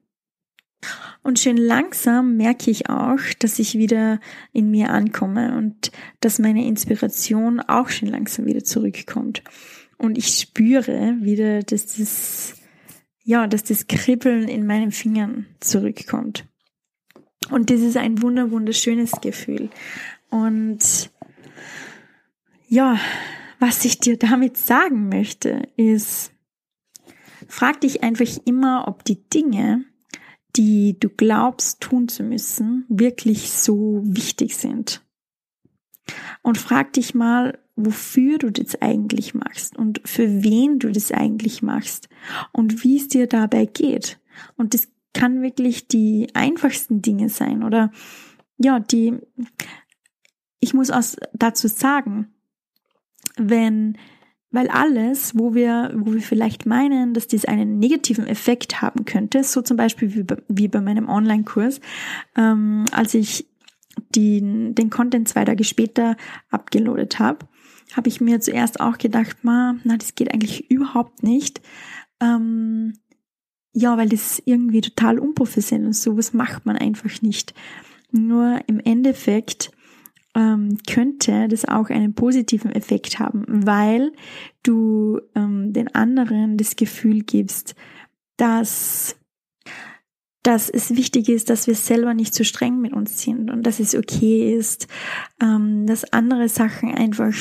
Und 1.22 1.38
schön 1.38 1.56
langsam 1.56 2.36
merke 2.36 2.70
ich 2.70 2.88
auch, 2.88 3.18
dass 3.38 3.58
ich 3.58 3.78
wieder 3.78 4.20
in 4.52 4.70
mir 4.70 4.90
ankomme 4.90 5.56
und 5.56 5.90
dass 6.20 6.38
meine 6.38 6.66
Inspiration 6.66 7.60
auch 7.60 7.88
schön 7.88 8.08
langsam 8.08 8.46
wieder 8.46 8.64
zurückkommt. 8.64 9.42
Und 9.98 10.18
ich 10.18 10.28
spüre 10.28 11.16
wieder, 11.20 11.62
dass 11.62 11.96
das, 11.96 12.54
ja, 13.24 13.46
dass 13.46 13.64
das 13.64 13.86
Kribbeln 13.86 14.48
in 14.48 14.66
meinen 14.66 14.92
Fingern 14.92 15.46
zurückkommt. 15.60 16.44
Und 17.50 17.70
das 17.70 17.80
ist 17.80 17.96
ein 17.96 18.22
wunder, 18.22 18.50
wunderschönes 18.50 19.12
Gefühl. 19.20 19.70
Und 20.30 21.10
ja, 22.68 22.98
was 23.58 23.84
ich 23.84 23.98
dir 23.98 24.18
damit 24.18 24.56
sagen 24.56 25.08
möchte, 25.08 25.62
ist, 25.76 26.32
frag 27.48 27.80
dich 27.80 28.02
einfach 28.02 28.30
immer, 28.44 28.88
ob 28.88 29.04
die 29.04 29.22
Dinge, 29.30 29.84
die 30.56 30.98
du 30.98 31.08
glaubst 31.08 31.80
tun 31.80 32.08
zu 32.08 32.22
müssen, 32.22 32.84
wirklich 32.88 33.52
so 33.52 34.02
wichtig 34.04 34.56
sind. 34.56 35.02
Und 36.42 36.58
frag 36.58 36.92
dich 36.92 37.14
mal, 37.14 37.58
wofür 37.76 38.38
du 38.38 38.50
das 38.50 38.80
eigentlich 38.80 39.34
machst 39.34 39.76
und 39.76 40.00
für 40.04 40.42
wen 40.42 40.78
du 40.78 40.90
das 40.90 41.12
eigentlich 41.12 41.62
machst 41.62 42.08
und 42.52 42.84
wie 42.84 42.96
es 42.96 43.08
dir 43.08 43.26
dabei 43.26 43.66
geht. 43.66 44.18
Und 44.56 44.72
das 44.72 44.88
kann 45.16 45.40
wirklich 45.40 45.88
die 45.88 46.28
einfachsten 46.34 47.00
Dinge 47.00 47.30
sein 47.30 47.64
oder 47.64 47.90
ja, 48.58 48.80
die, 48.80 49.14
ich 50.60 50.74
muss 50.74 50.90
auch 50.90 51.02
dazu 51.32 51.68
sagen, 51.68 52.34
wenn 53.38 53.96
weil 54.50 54.68
alles, 54.68 55.36
wo 55.36 55.54
wir, 55.54 55.92
wo 55.94 56.14
wir 56.14 56.22
vielleicht 56.22 56.66
meinen, 56.66 57.14
dass 57.14 57.26
dies 57.26 57.44
einen 57.44 57.78
negativen 57.78 58.26
Effekt 58.26 58.80
haben 58.80 59.04
könnte, 59.04 59.42
so 59.42 59.60
zum 59.60 59.76
Beispiel 59.76 60.14
wie 60.14 60.22
bei, 60.22 60.36
wie 60.48 60.68
bei 60.68 60.80
meinem 60.80 61.08
Online-Kurs, 61.08 61.80
ähm, 62.36 62.84
als 62.92 63.14
ich 63.14 63.48
die, 64.14 64.40
den 64.40 64.88
Content 64.88 65.28
zwei 65.28 65.44
Tage 65.44 65.64
später 65.64 66.16
abgeloadet 66.50 67.18
habe, 67.18 67.46
habe 67.94 68.08
ich 68.08 68.20
mir 68.20 68.40
zuerst 68.40 68.80
auch 68.80 68.98
gedacht, 68.98 69.38
ma, 69.42 69.76
na, 69.84 69.96
das 69.96 70.14
geht 70.14 70.32
eigentlich 70.32 70.70
überhaupt 70.70 71.22
nicht. 71.22 71.60
Ähm, 72.20 72.94
ja, 73.78 73.98
weil 73.98 74.08
das 74.08 74.42
irgendwie 74.46 74.80
total 74.80 75.18
unprofessionell 75.18 75.90
ist. 75.90 76.02
Sowas 76.02 76.32
macht 76.32 76.64
man 76.64 76.76
einfach 76.76 77.20
nicht. 77.20 77.52
Nur 78.10 78.60
im 78.68 78.80
Endeffekt 78.80 79.70
ähm, 80.34 80.78
könnte 80.88 81.46
das 81.48 81.66
auch 81.66 81.90
einen 81.90 82.14
positiven 82.14 82.72
Effekt 82.72 83.18
haben, 83.18 83.44
weil 83.46 84.12
du 84.62 85.20
ähm, 85.34 85.74
den 85.74 85.94
anderen 85.94 86.56
das 86.56 86.76
Gefühl 86.76 87.22
gibst, 87.22 87.74
dass 88.38 89.16
dass 90.42 90.70
es 90.70 90.94
wichtig 90.94 91.28
ist, 91.28 91.50
dass 91.50 91.66
wir 91.66 91.74
selber 91.74 92.14
nicht 92.14 92.32
zu 92.32 92.44
streng 92.44 92.80
mit 92.80 92.92
uns 92.92 93.20
sind 93.20 93.50
und 93.50 93.64
dass 93.64 93.80
es 93.80 93.96
okay 93.96 94.56
ist, 94.56 94.86
ähm, 95.42 95.86
dass 95.86 96.12
andere 96.12 96.48
Sachen 96.48 96.94
einfach 96.94 97.34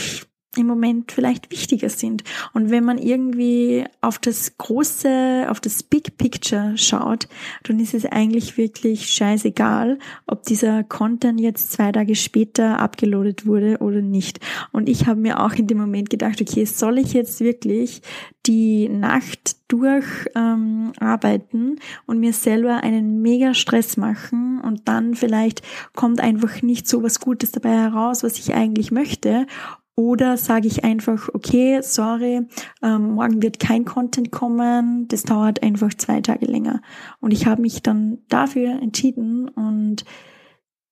im 0.57 0.67
Moment 0.67 1.11
vielleicht 1.11 1.51
wichtiger 1.51 1.89
sind. 1.89 2.23
Und 2.53 2.69
wenn 2.69 2.83
man 2.83 2.97
irgendwie 2.97 3.85
auf 4.01 4.19
das 4.19 4.57
große, 4.57 5.47
auf 5.49 5.59
das 5.59 5.83
Big 5.83 6.17
Picture 6.17 6.77
schaut, 6.77 7.27
dann 7.63 7.79
ist 7.79 7.93
es 7.93 8.05
eigentlich 8.05 8.57
wirklich 8.57 9.09
scheißegal, 9.09 9.99
ob 10.27 10.43
dieser 10.43 10.83
Content 10.83 11.39
jetzt 11.39 11.71
zwei 11.71 11.91
Tage 11.91 12.15
später 12.15 12.79
abgeloadet 12.79 13.45
wurde 13.45 13.77
oder 13.79 14.01
nicht. 14.01 14.39
Und 14.71 14.89
ich 14.89 15.07
habe 15.07 15.19
mir 15.19 15.41
auch 15.41 15.53
in 15.53 15.67
dem 15.67 15.77
Moment 15.77 16.09
gedacht, 16.09 16.41
okay, 16.41 16.65
soll 16.65 16.97
ich 16.97 17.13
jetzt 17.13 17.39
wirklich 17.39 18.01
die 18.45 18.89
Nacht 18.89 19.57
durch 19.67 20.05
ähm, 20.35 20.91
arbeiten 20.99 21.77
und 22.05 22.19
mir 22.19 22.33
selber 22.33 22.83
einen 22.83 23.21
mega 23.21 23.53
Stress 23.53 23.97
machen 23.97 24.61
und 24.61 24.87
dann 24.87 25.15
vielleicht 25.15 25.61
kommt 25.95 26.21
einfach 26.21 26.61
nicht 26.61 26.87
so 26.87 27.01
was 27.01 27.19
Gutes 27.19 27.51
dabei 27.51 27.71
heraus, 27.71 28.23
was 28.23 28.37
ich 28.37 28.53
eigentlich 28.53 28.91
möchte 28.91 29.47
oder 29.95 30.35
sage 30.37 30.67
ich 30.67 30.83
einfach, 30.83 31.29
okay, 31.33 31.79
sorry, 31.81 32.47
ähm, 32.81 33.13
morgen 33.13 33.41
wird 33.41 33.59
kein 33.59 33.85
Content 33.85 34.31
kommen, 34.31 35.07
das 35.07 35.23
dauert 35.23 35.63
einfach 35.63 35.93
zwei 35.93 36.21
Tage 36.21 36.45
länger. 36.45 36.81
Und 37.21 37.31
ich 37.31 37.45
habe 37.45 37.61
mich 37.61 37.81
dann 37.81 38.19
dafür 38.27 38.81
entschieden 38.81 39.47
und 39.47 40.03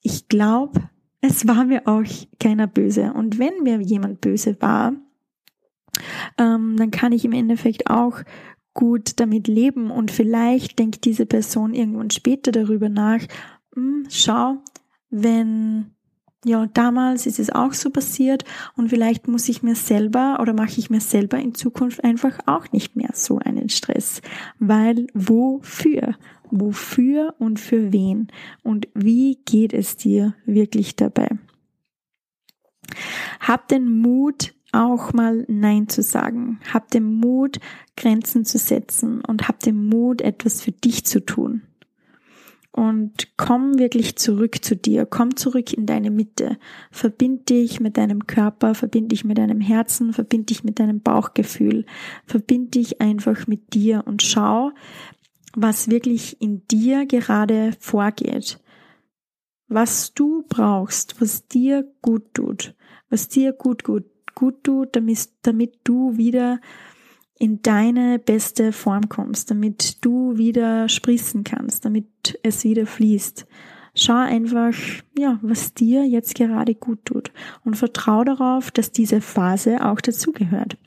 ich 0.01 0.29
glaube, 0.29 0.89
es 1.19 1.47
war 1.47 1.65
mir 1.65 1.83
auch 1.85 2.03
keiner 2.39 2.67
böse. 2.67 3.13
Und 3.13 3.39
wenn 3.39 3.63
mir 3.63 3.79
jemand 3.81 4.21
böse 4.21 4.57
war, 4.61 4.93
ähm, 6.37 6.75
dann 6.77 6.91
kann 6.91 7.11
ich 7.11 7.25
im 7.25 7.33
Endeffekt 7.33 7.89
auch 7.89 8.19
gut 8.73 9.19
damit 9.19 9.47
leben 9.47 9.91
und 9.91 10.11
vielleicht 10.11 10.79
denkt 10.79 11.05
diese 11.05 11.25
Person 11.25 11.73
irgendwann 11.73 12.09
später 12.09 12.51
darüber 12.51 12.89
nach, 12.89 13.21
hm, 13.75 14.05
schau, 14.09 14.57
wenn 15.09 15.92
ja, 16.45 16.67
damals 16.73 17.25
ist 17.25 17.39
es 17.39 17.49
auch 17.49 17.73
so 17.73 17.89
passiert 17.89 18.43
und 18.75 18.89
vielleicht 18.89 19.27
muss 19.27 19.47
ich 19.49 19.63
mir 19.63 19.75
selber 19.75 20.39
oder 20.41 20.53
mache 20.53 20.77
ich 20.79 20.89
mir 20.89 20.99
selber 20.99 21.39
in 21.39 21.55
Zukunft 21.55 22.03
einfach 22.03 22.39
auch 22.45 22.71
nicht 22.71 22.95
mehr 22.95 23.11
so 23.13 23.39
einen 23.39 23.69
Stress, 23.69 24.21
weil 24.59 25.07
wofür? 25.13 26.15
Wofür 26.51 27.33
und 27.39 27.59
für 27.59 27.91
wen? 27.91 28.27
Und 28.61 28.87
wie 28.93 29.39
geht 29.45 29.73
es 29.73 29.97
dir 29.97 30.35
wirklich 30.45 30.95
dabei? 30.95 31.29
Hab 33.39 33.67
den 33.69 33.89
Mut, 34.01 34.53
auch 34.71 35.13
mal 35.13 35.45
Nein 35.47 35.87
zu 35.87 36.03
sagen. 36.03 36.59
Hab 36.71 36.91
den 36.91 37.05
Mut, 37.05 37.59
Grenzen 37.97 38.45
zu 38.45 38.59
setzen 38.59 39.21
und 39.21 39.47
hab 39.47 39.61
den 39.61 39.87
Mut, 39.87 40.21
etwas 40.21 40.61
für 40.61 40.71
dich 40.71 41.05
zu 41.05 41.25
tun 41.25 41.63
und 42.73 43.37
komm 43.37 43.77
wirklich 43.77 44.15
zurück 44.15 44.65
zu 44.65 44.75
dir, 44.75 45.05
komm 45.05 45.35
zurück 45.35 45.73
in 45.73 45.85
deine 45.85 46.09
Mitte, 46.09 46.57
verbind 46.91 47.49
dich 47.49 47.79
mit 47.79 47.97
deinem 47.97 48.25
Körper, 48.25 48.73
verbind 48.73 49.11
dich 49.11 49.23
mit 49.23 49.37
deinem 49.37 49.61
Herzen, 49.61 50.11
verbind 50.11 50.49
dich 50.49 50.63
mit 50.63 50.79
deinem 50.79 50.99
Bauchgefühl, 50.99 51.85
verbind 52.25 52.73
dich 52.73 52.99
einfach 52.99 53.45
mit 53.45 53.75
dir 53.75 54.03
und 54.07 54.23
schau, 54.23 54.71
was 55.55 55.89
wirklich 55.89 56.41
in 56.41 56.67
dir 56.67 57.05
gerade 57.05 57.73
vorgeht, 57.79 58.59
was 59.67 60.15
du 60.15 60.43
brauchst, 60.49 61.21
was 61.21 61.47
dir 61.47 61.87
gut 62.01 62.33
tut, 62.33 62.73
was 63.11 63.27
dir 63.27 63.53
gut, 63.53 63.83
gut, 63.83 64.05
gut 64.33 64.63
tut, 64.63 64.95
damit, 64.95 65.29
damit 65.43 65.75
du 65.83 66.17
wieder 66.17 66.59
in 67.43 67.61
deine 67.61 68.19
beste 68.19 68.71
Form 68.71 69.09
kommst, 69.09 69.51
damit 69.51 69.97
du 70.05 70.37
wieder 70.37 70.87
sprießen 70.87 71.43
kannst, 71.43 71.83
damit 71.83 72.39
es 72.41 72.63
wieder 72.63 72.85
fließt. 72.85 73.45
Schau 73.95 74.15
einfach, 74.15 74.73
ja, 75.19 75.39
was 75.41 75.73
dir 75.73 76.05
jetzt 76.05 76.35
gerade 76.35 76.73
gut 76.73 77.03
tut 77.03 77.33
und 77.65 77.75
vertrau 77.75 78.23
darauf, 78.23 78.71
dass 78.71 78.93
diese 78.93 79.19
Phase 79.19 79.85
auch 79.85 79.99
dazugehört. 79.99 80.77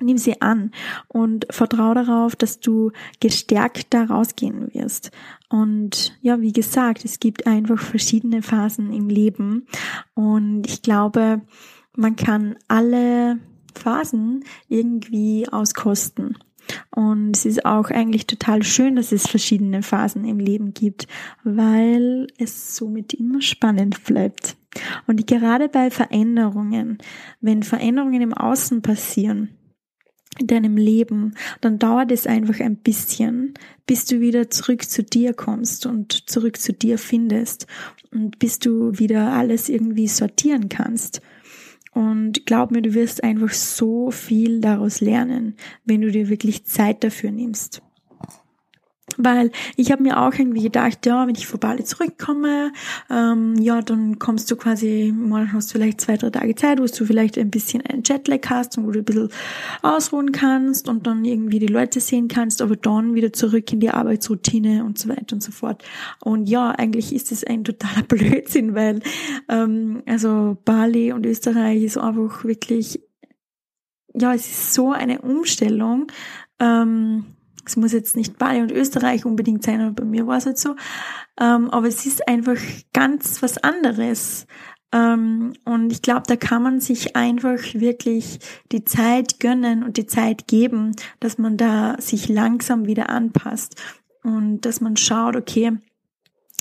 Nimm 0.00 0.18
sie 0.18 0.40
an 0.40 0.70
und 1.08 1.46
vertrau 1.50 1.94
darauf, 1.94 2.36
dass 2.36 2.60
du 2.60 2.92
gestärkt 3.18 3.88
da 3.90 4.04
rausgehen 4.04 4.72
wirst. 4.72 5.10
Und 5.48 6.16
ja, 6.22 6.40
wie 6.40 6.52
gesagt, 6.52 7.04
es 7.04 7.18
gibt 7.18 7.48
einfach 7.48 7.80
verschiedene 7.80 8.42
Phasen 8.42 8.92
im 8.92 9.08
Leben 9.08 9.66
und 10.14 10.68
ich 10.68 10.82
glaube, 10.82 11.42
man 11.96 12.14
kann 12.14 12.54
alle 12.68 13.40
Phasen 13.78 14.44
irgendwie 14.68 15.48
auskosten. 15.48 16.38
Und 16.94 17.36
es 17.36 17.44
ist 17.44 17.64
auch 17.64 17.90
eigentlich 17.90 18.26
total 18.26 18.62
schön, 18.62 18.96
dass 18.96 19.12
es 19.12 19.26
verschiedene 19.26 19.82
Phasen 19.82 20.24
im 20.24 20.38
Leben 20.38 20.74
gibt, 20.74 21.06
weil 21.42 22.28
es 22.38 22.76
somit 22.76 23.12
immer 23.14 23.42
spannend 23.42 24.04
bleibt. 24.04 24.56
Und 25.06 25.26
gerade 25.26 25.68
bei 25.68 25.90
Veränderungen, 25.90 26.98
wenn 27.40 27.62
Veränderungen 27.62 28.22
im 28.22 28.32
Außen 28.32 28.80
passieren, 28.82 29.50
in 30.38 30.46
deinem 30.46 30.76
Leben, 30.78 31.34
dann 31.60 31.78
dauert 31.78 32.10
es 32.10 32.26
einfach 32.26 32.58
ein 32.60 32.76
bisschen, 32.76 33.52
bis 33.86 34.06
du 34.06 34.20
wieder 34.20 34.48
zurück 34.48 34.88
zu 34.88 35.02
dir 35.02 35.34
kommst 35.34 35.84
und 35.84 36.30
zurück 36.30 36.58
zu 36.58 36.72
dir 36.72 36.96
findest 36.96 37.66
und 38.12 38.38
bis 38.38 38.58
du 38.58 38.98
wieder 38.98 39.32
alles 39.32 39.68
irgendwie 39.68 40.08
sortieren 40.08 40.70
kannst. 40.70 41.20
Und 41.92 42.46
glaub 42.46 42.70
mir, 42.70 42.82
du 42.82 42.94
wirst 42.94 43.22
einfach 43.22 43.50
so 43.50 44.10
viel 44.10 44.60
daraus 44.60 45.00
lernen, 45.00 45.56
wenn 45.84 46.00
du 46.00 46.10
dir 46.10 46.28
wirklich 46.28 46.64
Zeit 46.64 47.04
dafür 47.04 47.30
nimmst. 47.30 47.82
Weil 49.18 49.50
ich 49.76 49.92
habe 49.92 50.02
mir 50.02 50.20
auch 50.20 50.32
irgendwie 50.32 50.62
gedacht, 50.62 51.06
ja, 51.06 51.26
wenn 51.26 51.34
ich 51.34 51.46
vor 51.46 51.60
Bali 51.60 51.84
zurückkomme, 51.84 52.72
ähm, 53.10 53.56
ja, 53.56 53.82
dann 53.82 54.18
kommst 54.18 54.50
du 54.50 54.56
quasi, 54.56 55.12
mal 55.16 55.52
hast 55.52 55.70
du 55.70 55.78
vielleicht 55.78 56.00
zwei, 56.00 56.16
drei 56.16 56.30
Tage 56.30 56.54
Zeit, 56.54 56.80
wo 56.80 56.86
du 56.86 57.04
vielleicht 57.04 57.38
ein 57.38 57.50
bisschen 57.50 57.82
einen 57.86 58.02
Jetlag 58.04 58.40
hast 58.48 58.78
und 58.78 58.86
wo 58.86 58.90
du 58.90 59.00
ein 59.00 59.04
bisschen 59.04 59.28
ausruhen 59.82 60.32
kannst 60.32 60.88
und 60.88 61.06
dann 61.06 61.24
irgendwie 61.24 61.58
die 61.58 61.66
Leute 61.66 62.00
sehen 62.00 62.28
kannst, 62.28 62.62
aber 62.62 62.76
dann 62.76 63.14
wieder 63.14 63.32
zurück 63.32 63.72
in 63.72 63.80
die 63.80 63.90
Arbeitsroutine 63.90 64.84
und 64.84 64.98
so 64.98 65.08
weiter 65.08 65.34
und 65.34 65.42
so 65.42 65.52
fort. 65.52 65.82
Und 66.20 66.48
ja, 66.48 66.70
eigentlich 66.70 67.14
ist 67.14 67.32
es 67.32 67.44
ein 67.44 67.64
totaler 67.64 68.02
Blödsinn, 68.08 68.74
weil 68.74 69.00
ähm, 69.48 70.02
also 70.06 70.56
Bali 70.64 71.12
und 71.12 71.26
Österreich 71.26 71.82
ist 71.82 71.98
einfach 71.98 72.44
wirklich, 72.44 73.00
ja, 74.14 74.34
es 74.34 74.46
ist 74.46 74.74
so 74.74 74.92
eine 74.92 75.22
Umstellung. 75.22 76.06
Ähm, 76.58 77.24
es 77.64 77.76
muss 77.76 77.92
jetzt 77.92 78.16
nicht 78.16 78.38
Bali 78.38 78.60
und 78.60 78.72
Österreich 78.72 79.24
unbedingt 79.24 79.62
sein, 79.62 79.80
aber 79.80 79.92
bei 79.92 80.04
mir 80.04 80.26
war 80.26 80.38
es 80.38 80.46
halt 80.46 80.58
so. 80.58 80.74
Ähm, 81.40 81.70
aber 81.70 81.86
es 81.86 82.06
ist 82.06 82.26
einfach 82.26 82.58
ganz 82.92 83.42
was 83.42 83.58
anderes. 83.58 84.46
Ähm, 84.92 85.54
und 85.64 85.90
ich 85.90 86.02
glaube, 86.02 86.24
da 86.26 86.36
kann 86.36 86.62
man 86.62 86.80
sich 86.80 87.16
einfach 87.16 87.58
wirklich 87.74 88.40
die 88.72 88.84
Zeit 88.84 89.40
gönnen 89.40 89.82
und 89.82 89.96
die 89.96 90.06
Zeit 90.06 90.46
geben, 90.46 90.94
dass 91.20 91.38
man 91.38 91.56
da 91.56 91.96
sich 92.00 92.28
langsam 92.28 92.86
wieder 92.86 93.08
anpasst 93.08 93.80
und 94.22 94.62
dass 94.62 94.80
man 94.80 94.96
schaut, 94.96 95.36
okay, 95.36 95.72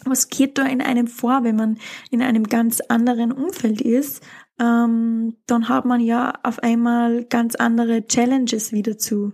was 0.05 0.29
geht 0.29 0.58
da 0.58 0.65
in 0.65 0.81
einem 0.81 1.08
vor, 1.08 1.43
wenn 1.43 1.55
man 1.55 1.77
in 2.10 2.22
einem 2.22 2.46
ganz 2.46 2.81
anderen 2.81 3.31
Umfeld 3.31 3.81
ist, 3.81 4.24
ähm, 4.60 5.36
dann 5.46 5.70
hat 5.70 5.86
man 5.86 6.01
ja 6.01 6.34
auf 6.43 6.60
einmal 6.60 7.25
ganz 7.25 7.55
andere 7.55 8.08
Challenges 8.08 8.72
wieder 8.72 8.98
zu 8.98 9.34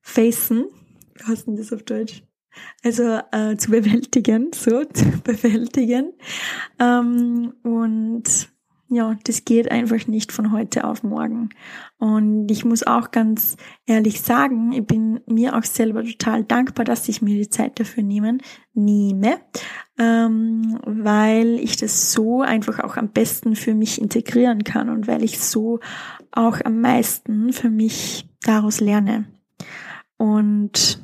facen 0.00 0.64
heißt 1.26 1.46
denn 1.46 1.56
das 1.56 1.72
auf 1.72 1.82
Deutsch? 1.82 2.22
Also 2.82 3.20
äh, 3.32 3.56
zu 3.56 3.70
bewältigen, 3.70 4.50
so 4.52 4.84
zu 4.92 5.04
bewältigen. 5.22 6.12
Ähm, 6.78 7.54
und 7.62 8.48
ja, 8.90 9.16
das 9.24 9.44
geht 9.44 9.70
einfach 9.70 10.06
nicht 10.06 10.32
von 10.32 10.50
heute 10.50 10.84
auf 10.84 11.02
morgen. 11.02 11.50
Und 11.98 12.50
ich 12.50 12.64
muss 12.64 12.86
auch 12.86 13.10
ganz 13.10 13.58
ehrlich 13.84 14.22
sagen, 14.22 14.72
ich 14.72 14.86
bin 14.86 15.20
mir 15.26 15.56
auch 15.56 15.64
selber 15.64 16.02
total 16.04 16.44
dankbar, 16.44 16.86
dass 16.86 17.08
ich 17.08 17.20
mir 17.20 17.36
die 17.36 17.50
Zeit 17.50 17.78
dafür 17.78 18.02
nehmen, 18.02 18.40
nehme, 18.72 19.40
ähm, 19.98 20.80
weil 20.86 21.58
ich 21.60 21.76
das 21.76 22.12
so 22.12 22.40
einfach 22.40 22.78
auch 22.78 22.96
am 22.96 23.10
besten 23.10 23.56
für 23.56 23.74
mich 23.74 24.00
integrieren 24.00 24.64
kann 24.64 24.88
und 24.88 25.06
weil 25.06 25.22
ich 25.22 25.38
so 25.38 25.80
auch 26.32 26.58
am 26.64 26.80
meisten 26.80 27.52
für 27.52 27.68
mich 27.68 28.26
daraus 28.40 28.80
lerne. 28.80 29.26
Und 30.16 31.02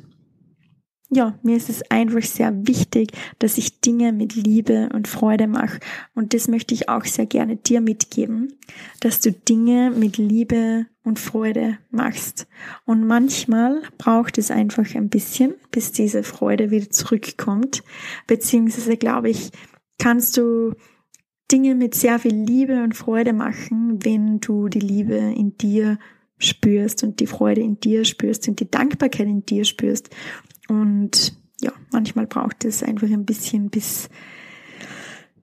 ja, 1.15 1.39
mir 1.43 1.55
ist 1.55 1.69
es 1.69 1.89
einfach 1.89 2.21
sehr 2.21 2.67
wichtig, 2.67 3.11
dass 3.39 3.57
ich 3.57 3.79
Dinge 3.79 4.11
mit 4.11 4.35
Liebe 4.35 4.89
und 4.93 5.07
Freude 5.07 5.47
mache. 5.47 5.79
Und 6.13 6.33
das 6.33 6.47
möchte 6.47 6.73
ich 6.73 6.89
auch 6.89 7.05
sehr 7.05 7.25
gerne 7.25 7.55
dir 7.55 7.79
mitgeben, 7.81 8.53
dass 8.99 9.21
du 9.21 9.31
Dinge 9.31 9.91
mit 9.91 10.17
Liebe 10.17 10.87
und 11.03 11.19
Freude 11.19 11.77
machst. 11.89 12.47
Und 12.85 13.07
manchmal 13.07 13.81
braucht 13.97 14.37
es 14.37 14.51
einfach 14.51 14.93
ein 14.95 15.09
bisschen, 15.09 15.55
bis 15.71 15.91
diese 15.91 16.23
Freude 16.23 16.69
wieder 16.69 16.89
zurückkommt. 16.89 17.83
Beziehungsweise, 18.27 18.97
glaube 18.97 19.29
ich, 19.29 19.51
kannst 19.97 20.35
du 20.35 20.73
Dinge 21.51 21.75
mit 21.75 21.95
sehr 21.95 22.19
viel 22.19 22.35
Liebe 22.35 22.83
und 22.83 22.95
Freude 22.95 23.31
machen, 23.31 24.03
wenn 24.03 24.39
du 24.39 24.67
die 24.67 24.79
Liebe 24.79 25.15
in 25.15 25.57
dir 25.57 25.97
spürst 26.37 27.03
und 27.03 27.19
die 27.19 27.27
Freude 27.27 27.61
in 27.61 27.79
dir 27.79 28.03
spürst 28.03 28.47
und 28.47 28.59
die 28.59 28.69
Dankbarkeit 28.69 29.27
in 29.27 29.45
dir 29.45 29.63
spürst. 29.63 30.09
Und 30.67 31.37
ja, 31.61 31.71
manchmal 31.91 32.27
braucht 32.27 32.65
es 32.65 32.83
einfach 32.83 33.09
ein 33.09 33.25
bisschen, 33.25 33.69
bis, 33.69 34.09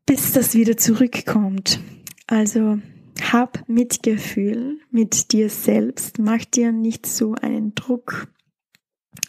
bis 0.07 0.33
das 0.33 0.55
wieder 0.55 0.76
zurückkommt. 0.76 1.81
Also 2.26 2.79
hab 3.21 3.69
Mitgefühl 3.69 4.79
mit 4.91 5.33
dir 5.33 5.49
selbst, 5.49 6.19
mach 6.19 6.45
dir 6.45 6.73
nicht 6.73 7.07
so 7.07 7.35
einen 7.41 7.75
Druck. 7.75 8.29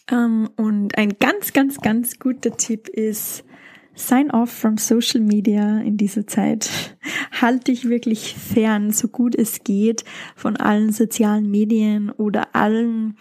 Ähm, 0.09 0.49
und 0.55 0.97
ein 0.97 1.17
ganz, 1.19 1.53
ganz, 1.53 1.79
ganz 1.79 2.19
guter 2.19 2.55
Tipp 2.55 2.87
ist, 2.87 3.43
Sign 3.95 4.31
off 4.31 4.49
from 4.49 4.77
Social 4.77 5.21
Media 5.21 5.79
in 5.79 5.97
dieser 5.97 6.25
Zeit. 6.25 6.97
Halte 7.41 7.65
dich 7.65 7.87
wirklich 7.87 8.33
fern, 8.33 8.91
so 8.91 9.07
gut 9.07 9.35
es 9.35 9.63
geht, 9.63 10.03
von 10.35 10.57
allen 10.57 10.91
sozialen 10.91 11.49
Medien 11.49 12.09
oder 12.09 12.55
allen 12.55 13.17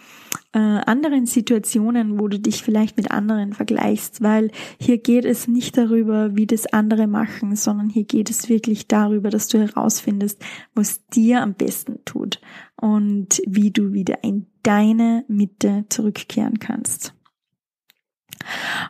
äh, 0.53 0.59
anderen 0.59 1.25
Situationen, 1.25 2.19
wo 2.19 2.27
du 2.27 2.39
dich 2.39 2.63
vielleicht 2.63 2.97
mit 2.97 3.11
anderen 3.11 3.53
vergleichst, 3.53 4.21
weil 4.21 4.51
hier 4.79 4.99
geht 4.99 5.25
es 5.25 5.47
nicht 5.47 5.77
darüber, 5.77 6.35
wie 6.35 6.47
das 6.47 6.67
andere 6.67 7.07
machen, 7.07 7.55
sondern 7.55 7.89
hier 7.89 8.03
geht 8.03 8.29
es 8.29 8.49
wirklich 8.49 8.87
darüber, 8.87 9.29
dass 9.29 9.47
du 9.47 9.59
herausfindest, 9.59 10.41
was 10.75 11.05
dir 11.07 11.41
am 11.41 11.55
besten 11.55 12.05
tut 12.05 12.39
und 12.79 13.41
wie 13.47 13.71
du 13.71 13.93
wieder 13.93 14.23
in 14.23 14.45
deine 14.61 15.25
Mitte 15.27 15.85
zurückkehren 15.89 16.59
kannst. 16.59 17.13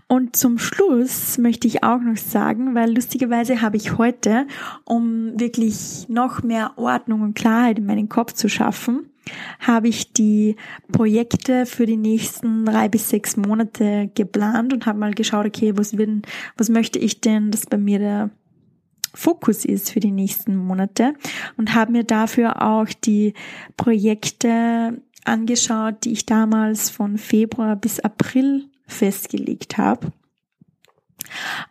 Und 0.08 0.36
zum 0.36 0.58
Schluss 0.58 1.38
möchte 1.38 1.68
ich 1.68 1.84
auch 1.84 2.02
noch 2.02 2.18
sagen, 2.18 2.76
weil 2.76 2.94
lustigerweise 2.94 3.62
habe 3.62 3.78
ich 3.78 3.98
heute, 3.98 4.48
um 4.84 5.40
wirklich 5.40 6.10
noch 6.10 6.44
mehr 6.44 6.74
Ordnung 6.78 7.22
und 7.22 7.36
Klarheit 7.36 7.78
in 7.78 7.86
meinen 7.86 8.10
Kopf 8.10 8.34
zu 8.34 8.50
schaffen, 8.50 9.13
habe 9.60 9.88
ich 9.88 10.14
die 10.14 10.56
Projekte 10.92 11.66
für 11.66 11.86
die 11.86 11.98
nächsten 11.98 12.66
drei 12.66 12.90
bis 12.90 13.10
sechs 13.10 13.38
Monate 13.38 14.12
geplant 14.16 14.74
und 14.74 14.86
habe 14.86 15.00
mal 15.00 15.14
geschaut, 15.14 15.46
okay, 15.46 15.74
was, 15.76 15.98
wird, 15.98 16.28
was 16.58 16.70
möchte 16.70 17.00
ich 17.00 17.22
denn, 17.22 17.52
dass 17.52 17.66
bei 17.66 17.78
mir 17.78 18.00
der 18.00 18.30
Fokus 19.14 19.64
ist 19.64 19.92
für 19.92 20.00
die 20.00 20.12
nächsten 20.12 20.56
Monate 20.56 21.14
und 21.58 21.76
habe 21.76 21.92
mir 21.92 22.04
dafür 22.04 22.62
auch 22.64 22.88
die 22.88 23.34
Projekte 23.78 25.02
angeschaut, 25.24 26.04
die 26.04 26.14
ich 26.14 26.26
damals 26.26 26.90
von 26.90 27.18
Februar 27.18 27.76
bis 27.76 28.00
April 28.00 28.66
festgelegt 28.88 29.78
habe. 29.78 30.12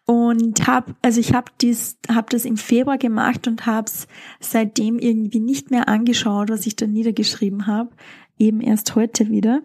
Und 0.04 0.66
habe, 0.66 0.94
also 1.02 1.20
ich 1.20 1.34
habe 1.34 1.50
dies, 1.60 1.98
habe 2.08 2.28
das 2.30 2.44
im 2.44 2.56
Februar 2.56 2.98
gemacht 2.98 3.46
und 3.46 3.66
habe 3.66 3.86
es 3.86 4.06
seitdem 4.40 4.98
irgendwie 4.98 5.40
nicht 5.40 5.70
mehr 5.70 5.88
angeschaut, 5.88 6.50
was 6.50 6.66
ich 6.66 6.76
da 6.76 6.86
niedergeschrieben 6.86 7.66
habe. 7.66 7.90
Eben 8.38 8.60
erst 8.60 8.94
heute 8.94 9.28
wieder. 9.30 9.62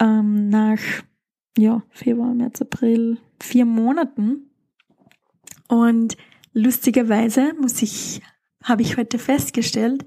Ähm, 0.00 0.48
nach 0.48 0.78
ja 1.58 1.82
Februar, 1.90 2.34
März, 2.34 2.62
April, 2.62 3.18
vier 3.40 3.64
Monaten. 3.64 4.50
Und 5.68 6.16
lustigerweise 6.52 7.54
muss 7.60 7.82
ich, 7.82 8.22
habe 8.62 8.82
ich 8.82 8.96
heute 8.96 9.18
festgestellt, 9.18 10.04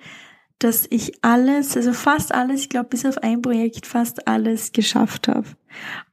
dass 0.60 0.88
ich 0.90 1.24
alles, 1.24 1.76
also 1.76 1.94
fast 1.94 2.34
alles, 2.34 2.62
ich 2.62 2.70
glaube 2.70 2.90
bis 2.90 3.06
auf 3.06 3.18
ein 3.20 3.42
Projekt, 3.42 3.86
fast 3.86 4.28
alles 4.28 4.72
geschafft 4.72 5.28
habe. 5.28 5.48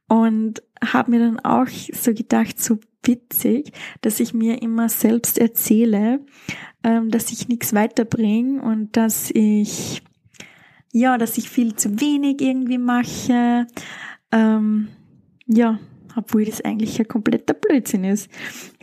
Und 0.07 0.61
habe 0.83 1.11
mir 1.11 1.19
dann 1.19 1.39
auch 1.39 1.67
so 1.67 2.13
gedacht, 2.13 2.59
so 2.59 2.79
witzig, 3.03 3.71
dass 4.01 4.19
ich 4.19 4.33
mir 4.33 4.61
immer 4.61 4.89
selbst 4.89 5.37
erzähle, 5.37 6.19
ähm, 6.83 7.09
dass 7.09 7.31
ich 7.31 7.47
nichts 7.47 7.73
weiterbringe 7.73 8.61
und 8.61 8.95
dass 8.97 9.31
ich, 9.31 10.03
ja, 10.91 11.17
dass 11.17 11.37
ich 11.37 11.49
viel 11.49 11.75
zu 11.75 11.99
wenig 11.99 12.41
irgendwie 12.41 12.77
mache. 12.77 13.67
Ähm, 14.31 14.89
ja, 15.47 15.79
obwohl 16.15 16.45
das 16.45 16.61
eigentlich 16.61 16.99
ein 16.99 17.07
kompletter 17.07 17.53
Blödsinn 17.53 18.03
ist. 18.03 18.29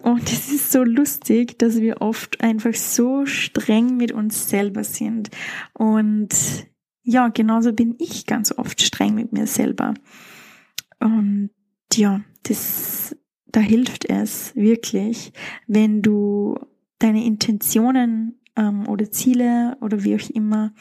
Und 0.03 0.23
es 0.25 0.53
ist 0.53 0.73
so 0.73 0.83
lustig, 0.83 1.59
dass 1.59 1.81
wir 1.81 2.01
oft 2.01 2.41
einfach 2.43 2.75
so 2.75 3.27
streng 3.27 3.97
mit 3.97 4.13
uns 4.13 4.49
selber 4.49 4.85
sind. 4.85 5.31
Und 5.73 6.35
ja, 7.03 7.29
genauso 7.29 7.73
bin 7.73 7.97
ich 7.99 8.27
ganz 8.27 8.57
oft 8.57 8.81
streng 8.81 9.15
mit 9.15 9.33
mir 9.33 9.47
selber. 9.47 9.95
Und 11.01 11.51
ja, 11.95 12.21
das, 12.45 13.17
da 13.47 13.61
hilft 13.61 14.09
es 14.09 14.55
wirklich, 14.55 15.33
wenn 15.67 16.03
du 16.03 16.59
deine 16.99 17.25
Intentionen 17.25 18.41
ähm, 18.57 18.87
oder 18.89 19.11
Ziele 19.11 19.77
oder 19.81 20.05
wie 20.05 20.17
auch 20.17 20.31
immer 20.31 20.73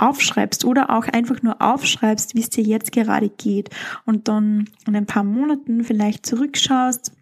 aufschreibst 0.00 0.64
oder 0.64 0.90
auch 0.90 1.06
einfach 1.06 1.42
nur 1.42 1.60
aufschreibst, 1.60 2.34
wie 2.34 2.40
es 2.40 2.50
dir 2.50 2.64
jetzt 2.64 2.92
gerade 2.92 3.28
geht 3.28 3.70
und 4.06 4.28
dann 4.28 4.68
in 4.86 4.96
ein 4.96 5.06
paar 5.06 5.24
Monaten 5.24 5.84
vielleicht 5.84 6.26
zurückschaust 6.26 7.12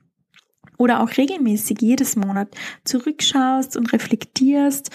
oder 0.76 1.02
auch 1.02 1.16
regelmäßig 1.16 1.80
jedes 1.80 2.16
Monat 2.16 2.48
zurückschaust 2.84 3.76
und 3.76 3.92
reflektierst 3.92 4.90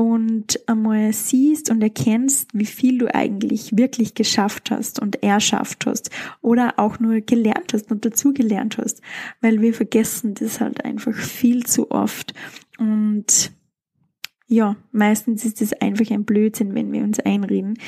und 0.00 0.58
einmal 0.66 1.12
siehst 1.12 1.70
und 1.70 1.82
erkennst, 1.82 2.48
wie 2.54 2.64
viel 2.64 2.96
du 2.96 3.14
eigentlich 3.14 3.76
wirklich 3.76 4.14
geschafft 4.14 4.70
hast 4.70 4.98
und 4.98 5.22
erschafft 5.22 5.84
hast 5.84 6.10
oder 6.40 6.78
auch 6.78 7.00
nur 7.00 7.20
gelernt 7.20 7.74
hast 7.74 7.90
und 7.90 8.06
dazugelernt 8.06 8.78
hast, 8.78 9.02
weil 9.42 9.60
wir 9.60 9.74
vergessen 9.74 10.34
das 10.34 10.60
halt 10.60 10.84
einfach 10.86 11.14
viel 11.14 11.66
zu 11.66 11.90
oft 11.90 12.32
und 12.78 13.52
ja, 14.50 14.76
meistens 14.90 15.44
ist 15.44 15.62
es 15.62 15.72
einfach 15.74 16.10
ein 16.10 16.24
Blödsinn, 16.24 16.74
wenn 16.74 16.90
wir 16.92 17.02
uns 17.02 17.20
einreden, 17.20 17.78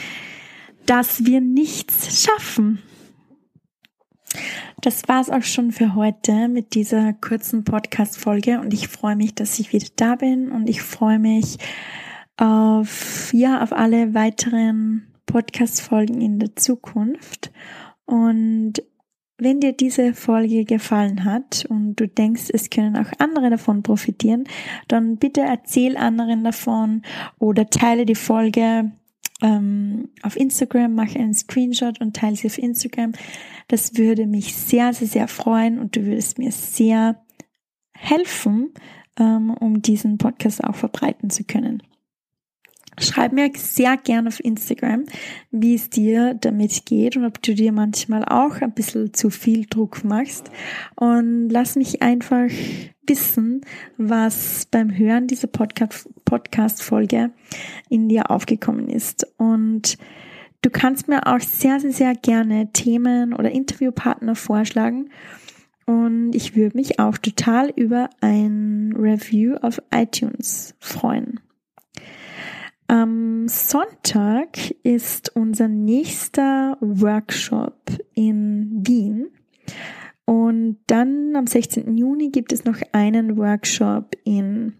dass 0.87 1.27
wir 1.27 1.41
nichts 1.41 2.23
schaffen. 2.25 2.79
Das 4.81 5.09
war's 5.09 5.29
auch 5.29 5.43
schon 5.43 5.73
für 5.73 5.97
heute 5.97 6.49
mit 6.49 6.75
dieser 6.75 7.15
kurzen 7.15 7.65
Podcast-Folge 7.65 8.61
und 8.61 8.73
ich 8.73 8.87
freue 8.87 9.17
mich, 9.17 9.35
dass 9.35 9.59
ich 9.59 9.73
wieder 9.73 9.89
da 9.97 10.15
bin 10.15 10.53
und 10.53 10.69
ich 10.69 10.83
freue 10.83 11.19
mich 11.19 11.59
auf, 12.37 13.33
ja, 13.35 13.61
auf 13.61 13.73
alle 13.73 14.15
weiteren 14.15 15.09
Podcast-Folgen 15.27 16.21
in 16.21 16.39
der 16.39 16.55
Zukunft 16.55 17.51
und 18.05 18.83
wenn 19.43 19.61
dir 19.61 19.73
diese 19.73 20.15
Folge 20.15 20.65
gefallen 20.65 21.25
hat 21.25 21.67
und 21.69 21.97
du 21.97 22.09
denkst, 22.09 22.45
es 22.53 22.71
können 22.71 22.97
auch 22.97 23.11
andere 23.19 23.51
davon 23.51 23.83
profitieren, 23.83 24.45
dann 24.89 25.17
bitte 25.17 25.41
erzähl 25.41 25.97
anderen 25.97 26.45
davon 26.45 27.03
oder 27.39 27.69
teile 27.69 28.07
die 28.07 28.15
Folge 28.15 28.93
ähm, 29.43 30.09
auf 30.23 30.37
Instagram, 30.37 30.95
mache 30.95 31.19
einen 31.19 31.35
Screenshot 31.35 32.01
und 32.01 32.17
teile 32.17 32.37
sie 32.37 32.47
auf 32.47 32.59
Instagram. 32.59 33.13
Das 33.69 33.97
würde 33.97 34.27
mich 34.27 34.55
sehr, 34.55 34.93
sehr, 34.95 35.09
sehr 35.09 35.29
freuen 35.29 35.79
und 35.79 35.97
du 35.97 36.07
würdest 36.07 36.39
mir 36.39 36.53
sehr 36.53 37.23
helfen, 37.93 38.73
ähm, 39.19 39.51
um 39.51 39.83
diesen 39.83 40.19
Podcast 40.19 40.65
auch 40.65 40.75
verbreiten 40.75 41.31
zu 41.31 41.45
können. 41.45 41.83
Schreib 42.99 43.33
mir 43.33 43.51
sehr 43.57 43.97
gern 43.97 44.29
auf 44.29 44.39
Instagram, 44.45 45.05
wie 45.51 45.75
es 45.75 45.89
dir 45.89 46.35
damit 46.35 46.85
geht 46.85 47.17
und 47.17 47.25
ob 47.25 47.41
du 47.41 47.55
dir 47.55 47.73
manchmal 47.73 48.25
auch 48.25 48.61
ein 48.61 48.73
bisschen 48.73 49.15
zu 49.15 49.31
viel 49.31 49.65
Druck 49.65 50.05
machst. 50.05 50.51
Und 50.97 51.49
lass 51.49 51.77
mich 51.77 52.03
einfach 52.03 52.51
wissen, 53.07 53.63
was 53.97 54.67
beim 54.71 54.97
Hören 54.97 55.27
dieser 55.27 55.49
Podcast-Folge 55.49 57.31
in 57.89 58.09
dir 58.11 58.31
aufgekommen 58.31 58.89
ist. 58.89 59.27
Und 59.39 59.97
du 60.61 60.69
kannst 60.69 61.09
mir 61.09 61.27
auch 61.27 61.41
sehr, 61.41 61.81
sehr, 61.81 61.93
sehr 61.93 62.15
gerne 62.15 62.73
Themen 62.73 63.33
oder 63.33 63.51
Interviewpartner 63.51 64.35
vorschlagen. 64.35 65.09
Und 65.87 66.35
ich 66.35 66.55
würde 66.57 66.77
mich 66.77 67.01
auch 67.01 67.17
total 67.17 67.71
über 67.75 68.11
ein 68.21 68.95
Review 68.97 69.57
auf 69.57 69.83
iTunes 69.93 70.75
freuen. 70.79 71.41
Am 72.93 73.49
Sonntag 73.49 74.71
ist 74.83 75.35
unser 75.35 75.67
nächster 75.67 76.77
Workshop 76.83 77.91
in 78.13 78.83
Wien. 78.87 79.31
Und 80.27 80.77
dann 80.89 81.35
am 81.35 81.47
16. 81.47 81.97
Juni 81.97 82.29
gibt 82.29 82.53
es 82.53 82.67
noch 82.67 82.77
einen 82.93 83.39
Workshop 83.39 84.15
in 84.25 84.75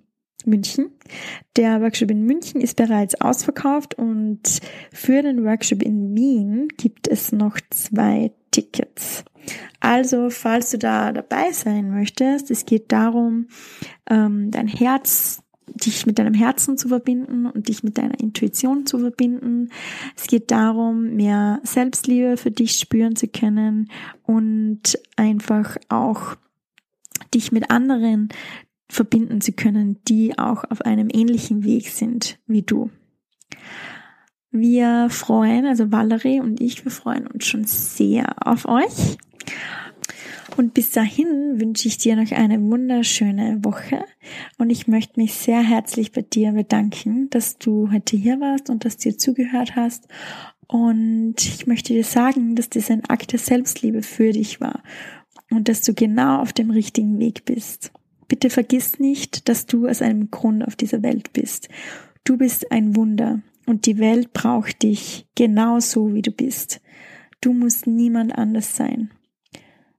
München. 0.45 0.91
Der 1.57 1.81
Workshop 1.81 2.11
in 2.11 2.27
München 2.27 2.61
ist 2.61 2.77
bereits 2.77 3.19
ausverkauft 3.19 3.95
und 3.95 4.61
für 4.93 5.23
den 5.23 5.43
Workshop 5.47 5.83
in 5.83 6.15
Wien 6.15 6.69
gibt 6.77 7.09
es 7.09 7.33
noch 7.33 7.57
zwei 7.71 8.31
Tickets. 8.51 9.25
Also, 9.81 10.29
falls 10.29 10.71
du 10.71 10.77
da 10.77 11.13
dabei 11.13 11.53
sein 11.53 11.89
möchtest, 11.89 12.51
es 12.51 12.67
geht 12.67 12.93
darum, 12.93 13.47
ähm, 14.11 14.51
dein 14.51 14.69
Herz 14.69 15.43
dich 15.75 16.07
mit 16.07 16.19
deinem 16.19 16.35
Herzen 16.35 16.77
zu 16.77 16.89
verbinden 16.89 17.47
und 17.47 17.69
dich 17.69 17.83
mit 17.83 17.99
deiner 17.99 18.19
Intuition 18.19 18.87
zu 18.87 18.99
verbinden. 18.99 19.71
Es 20.17 20.27
geht 20.27 20.51
darum, 20.51 21.15
mehr 21.15 21.61
Selbstliebe 21.65 22.37
für 22.37 22.51
dich 22.51 22.79
spüren 22.79 23.17
zu 23.17 23.29
können 23.29 23.91
und 24.25 24.99
einfach 25.17 25.77
auch 25.89 26.37
dich 27.35 27.53
mit 27.53 27.71
anderen 27.71 28.29
verbinden 28.89 29.41
zu 29.41 29.53
können, 29.53 29.99
die 30.07 30.39
auch 30.39 30.65
auf 30.71 30.83
einem 30.83 31.09
ähnlichen 31.11 31.65
Weg 31.65 31.89
sind 31.89 32.39
wie 32.47 32.63
du. 32.63 32.91
Wir 34.51 35.09
freuen, 35.09 35.65
also 35.65 35.91
Valerie 35.91 36.41
und 36.41 36.61
ich, 36.61 36.85
wir 36.85 36.93
freuen 36.93 37.27
uns 37.27 37.47
schon 37.47 37.65
sehr 37.65 38.47
auf 38.47 38.67
euch. 38.67 39.17
Und 40.57 40.75
bis 40.75 40.91
dahin 40.91 41.61
wünsche 41.61 41.89
ich 41.89 41.97
dir 41.97 42.15
noch 42.17 42.31
eine 42.31 42.61
wunderschöne 42.61 43.65
Woche 43.65 44.05
und 44.59 44.71
ich 44.71 44.87
möchte 44.87 45.19
mich 45.19 45.35
sehr 45.35 45.63
herzlich 45.63 46.13
bei 46.13 46.21
dir 46.23 46.53
bedanken, 46.53 47.31
dass 47.31 47.57
du 47.59 47.91
heute 47.91 48.17
hier 48.17 48.39
warst 48.39 48.69
und 48.69 48.85
dass 48.85 48.99
du 48.99 49.11
dir 49.11 49.19
zugehört 49.19 49.77
hast. 49.77 50.09
Und 50.67 51.37
ich 51.39 51.67
möchte 51.67 51.95
dir 51.95 52.05
sagen, 52.05 52.55
dass 52.55 52.69
das 52.69 52.91
ein 52.91 53.05
Akt 53.07 53.33
der 53.33 53.39
Selbstliebe 53.39 54.03
für 54.03 54.33
dich 54.33 54.61
war 54.61 54.83
und 55.51 55.69
dass 55.69 55.83
du 55.83 55.95
genau 55.95 56.41
auf 56.41 56.53
dem 56.53 56.71
richtigen 56.71 57.19
Weg 57.19 57.45
bist. 57.45 57.91
Bitte 58.29 58.51
vergiss 58.51 58.99
nicht, 58.99 59.49
dass 59.49 59.67
du 59.67 59.89
aus 59.89 60.03
einem 60.03 60.31
Grund 60.31 60.67
auf 60.67 60.77
dieser 60.77 61.03
Welt 61.03 61.33
bist. 61.33 61.69
Du 62.25 62.37
bist 62.37 62.71
ein 62.71 62.95
Wunder 62.95 63.41
und 63.67 63.87
die 63.87 63.99
Welt 63.99 64.33
braucht 64.33 64.83
dich 64.83 65.27
genauso 65.35 66.15
wie 66.15 66.23
du 66.23 66.31
bist. 66.31 66.81
Du 67.41 67.53
musst 67.53 67.87
niemand 67.87 68.37
anders 68.37 68.77
sein. 68.77 69.11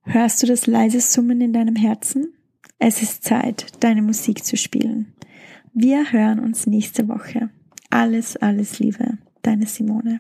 Hörst 0.06 0.44
du 0.44 0.48
das 0.48 0.68
leise 0.68 1.00
Summen 1.00 1.40
in 1.40 1.54
deinem 1.54 1.78
Herzen? 1.78 2.34
Es 2.78 3.02
ist 3.02 3.24
Zeit, 3.24 3.68
deine 3.80 4.02
Musik 4.02 4.44
zu 4.44 4.58
spielen. 4.58 5.14
Wir 5.74 6.12
hören 6.12 6.40
uns 6.40 6.68
nächste 6.68 7.08
Woche. 7.08 7.50
Alles, 7.90 8.36
alles 8.36 8.80
Liebe, 8.80 9.18
deine 9.44 9.66
Simone. 9.66 10.20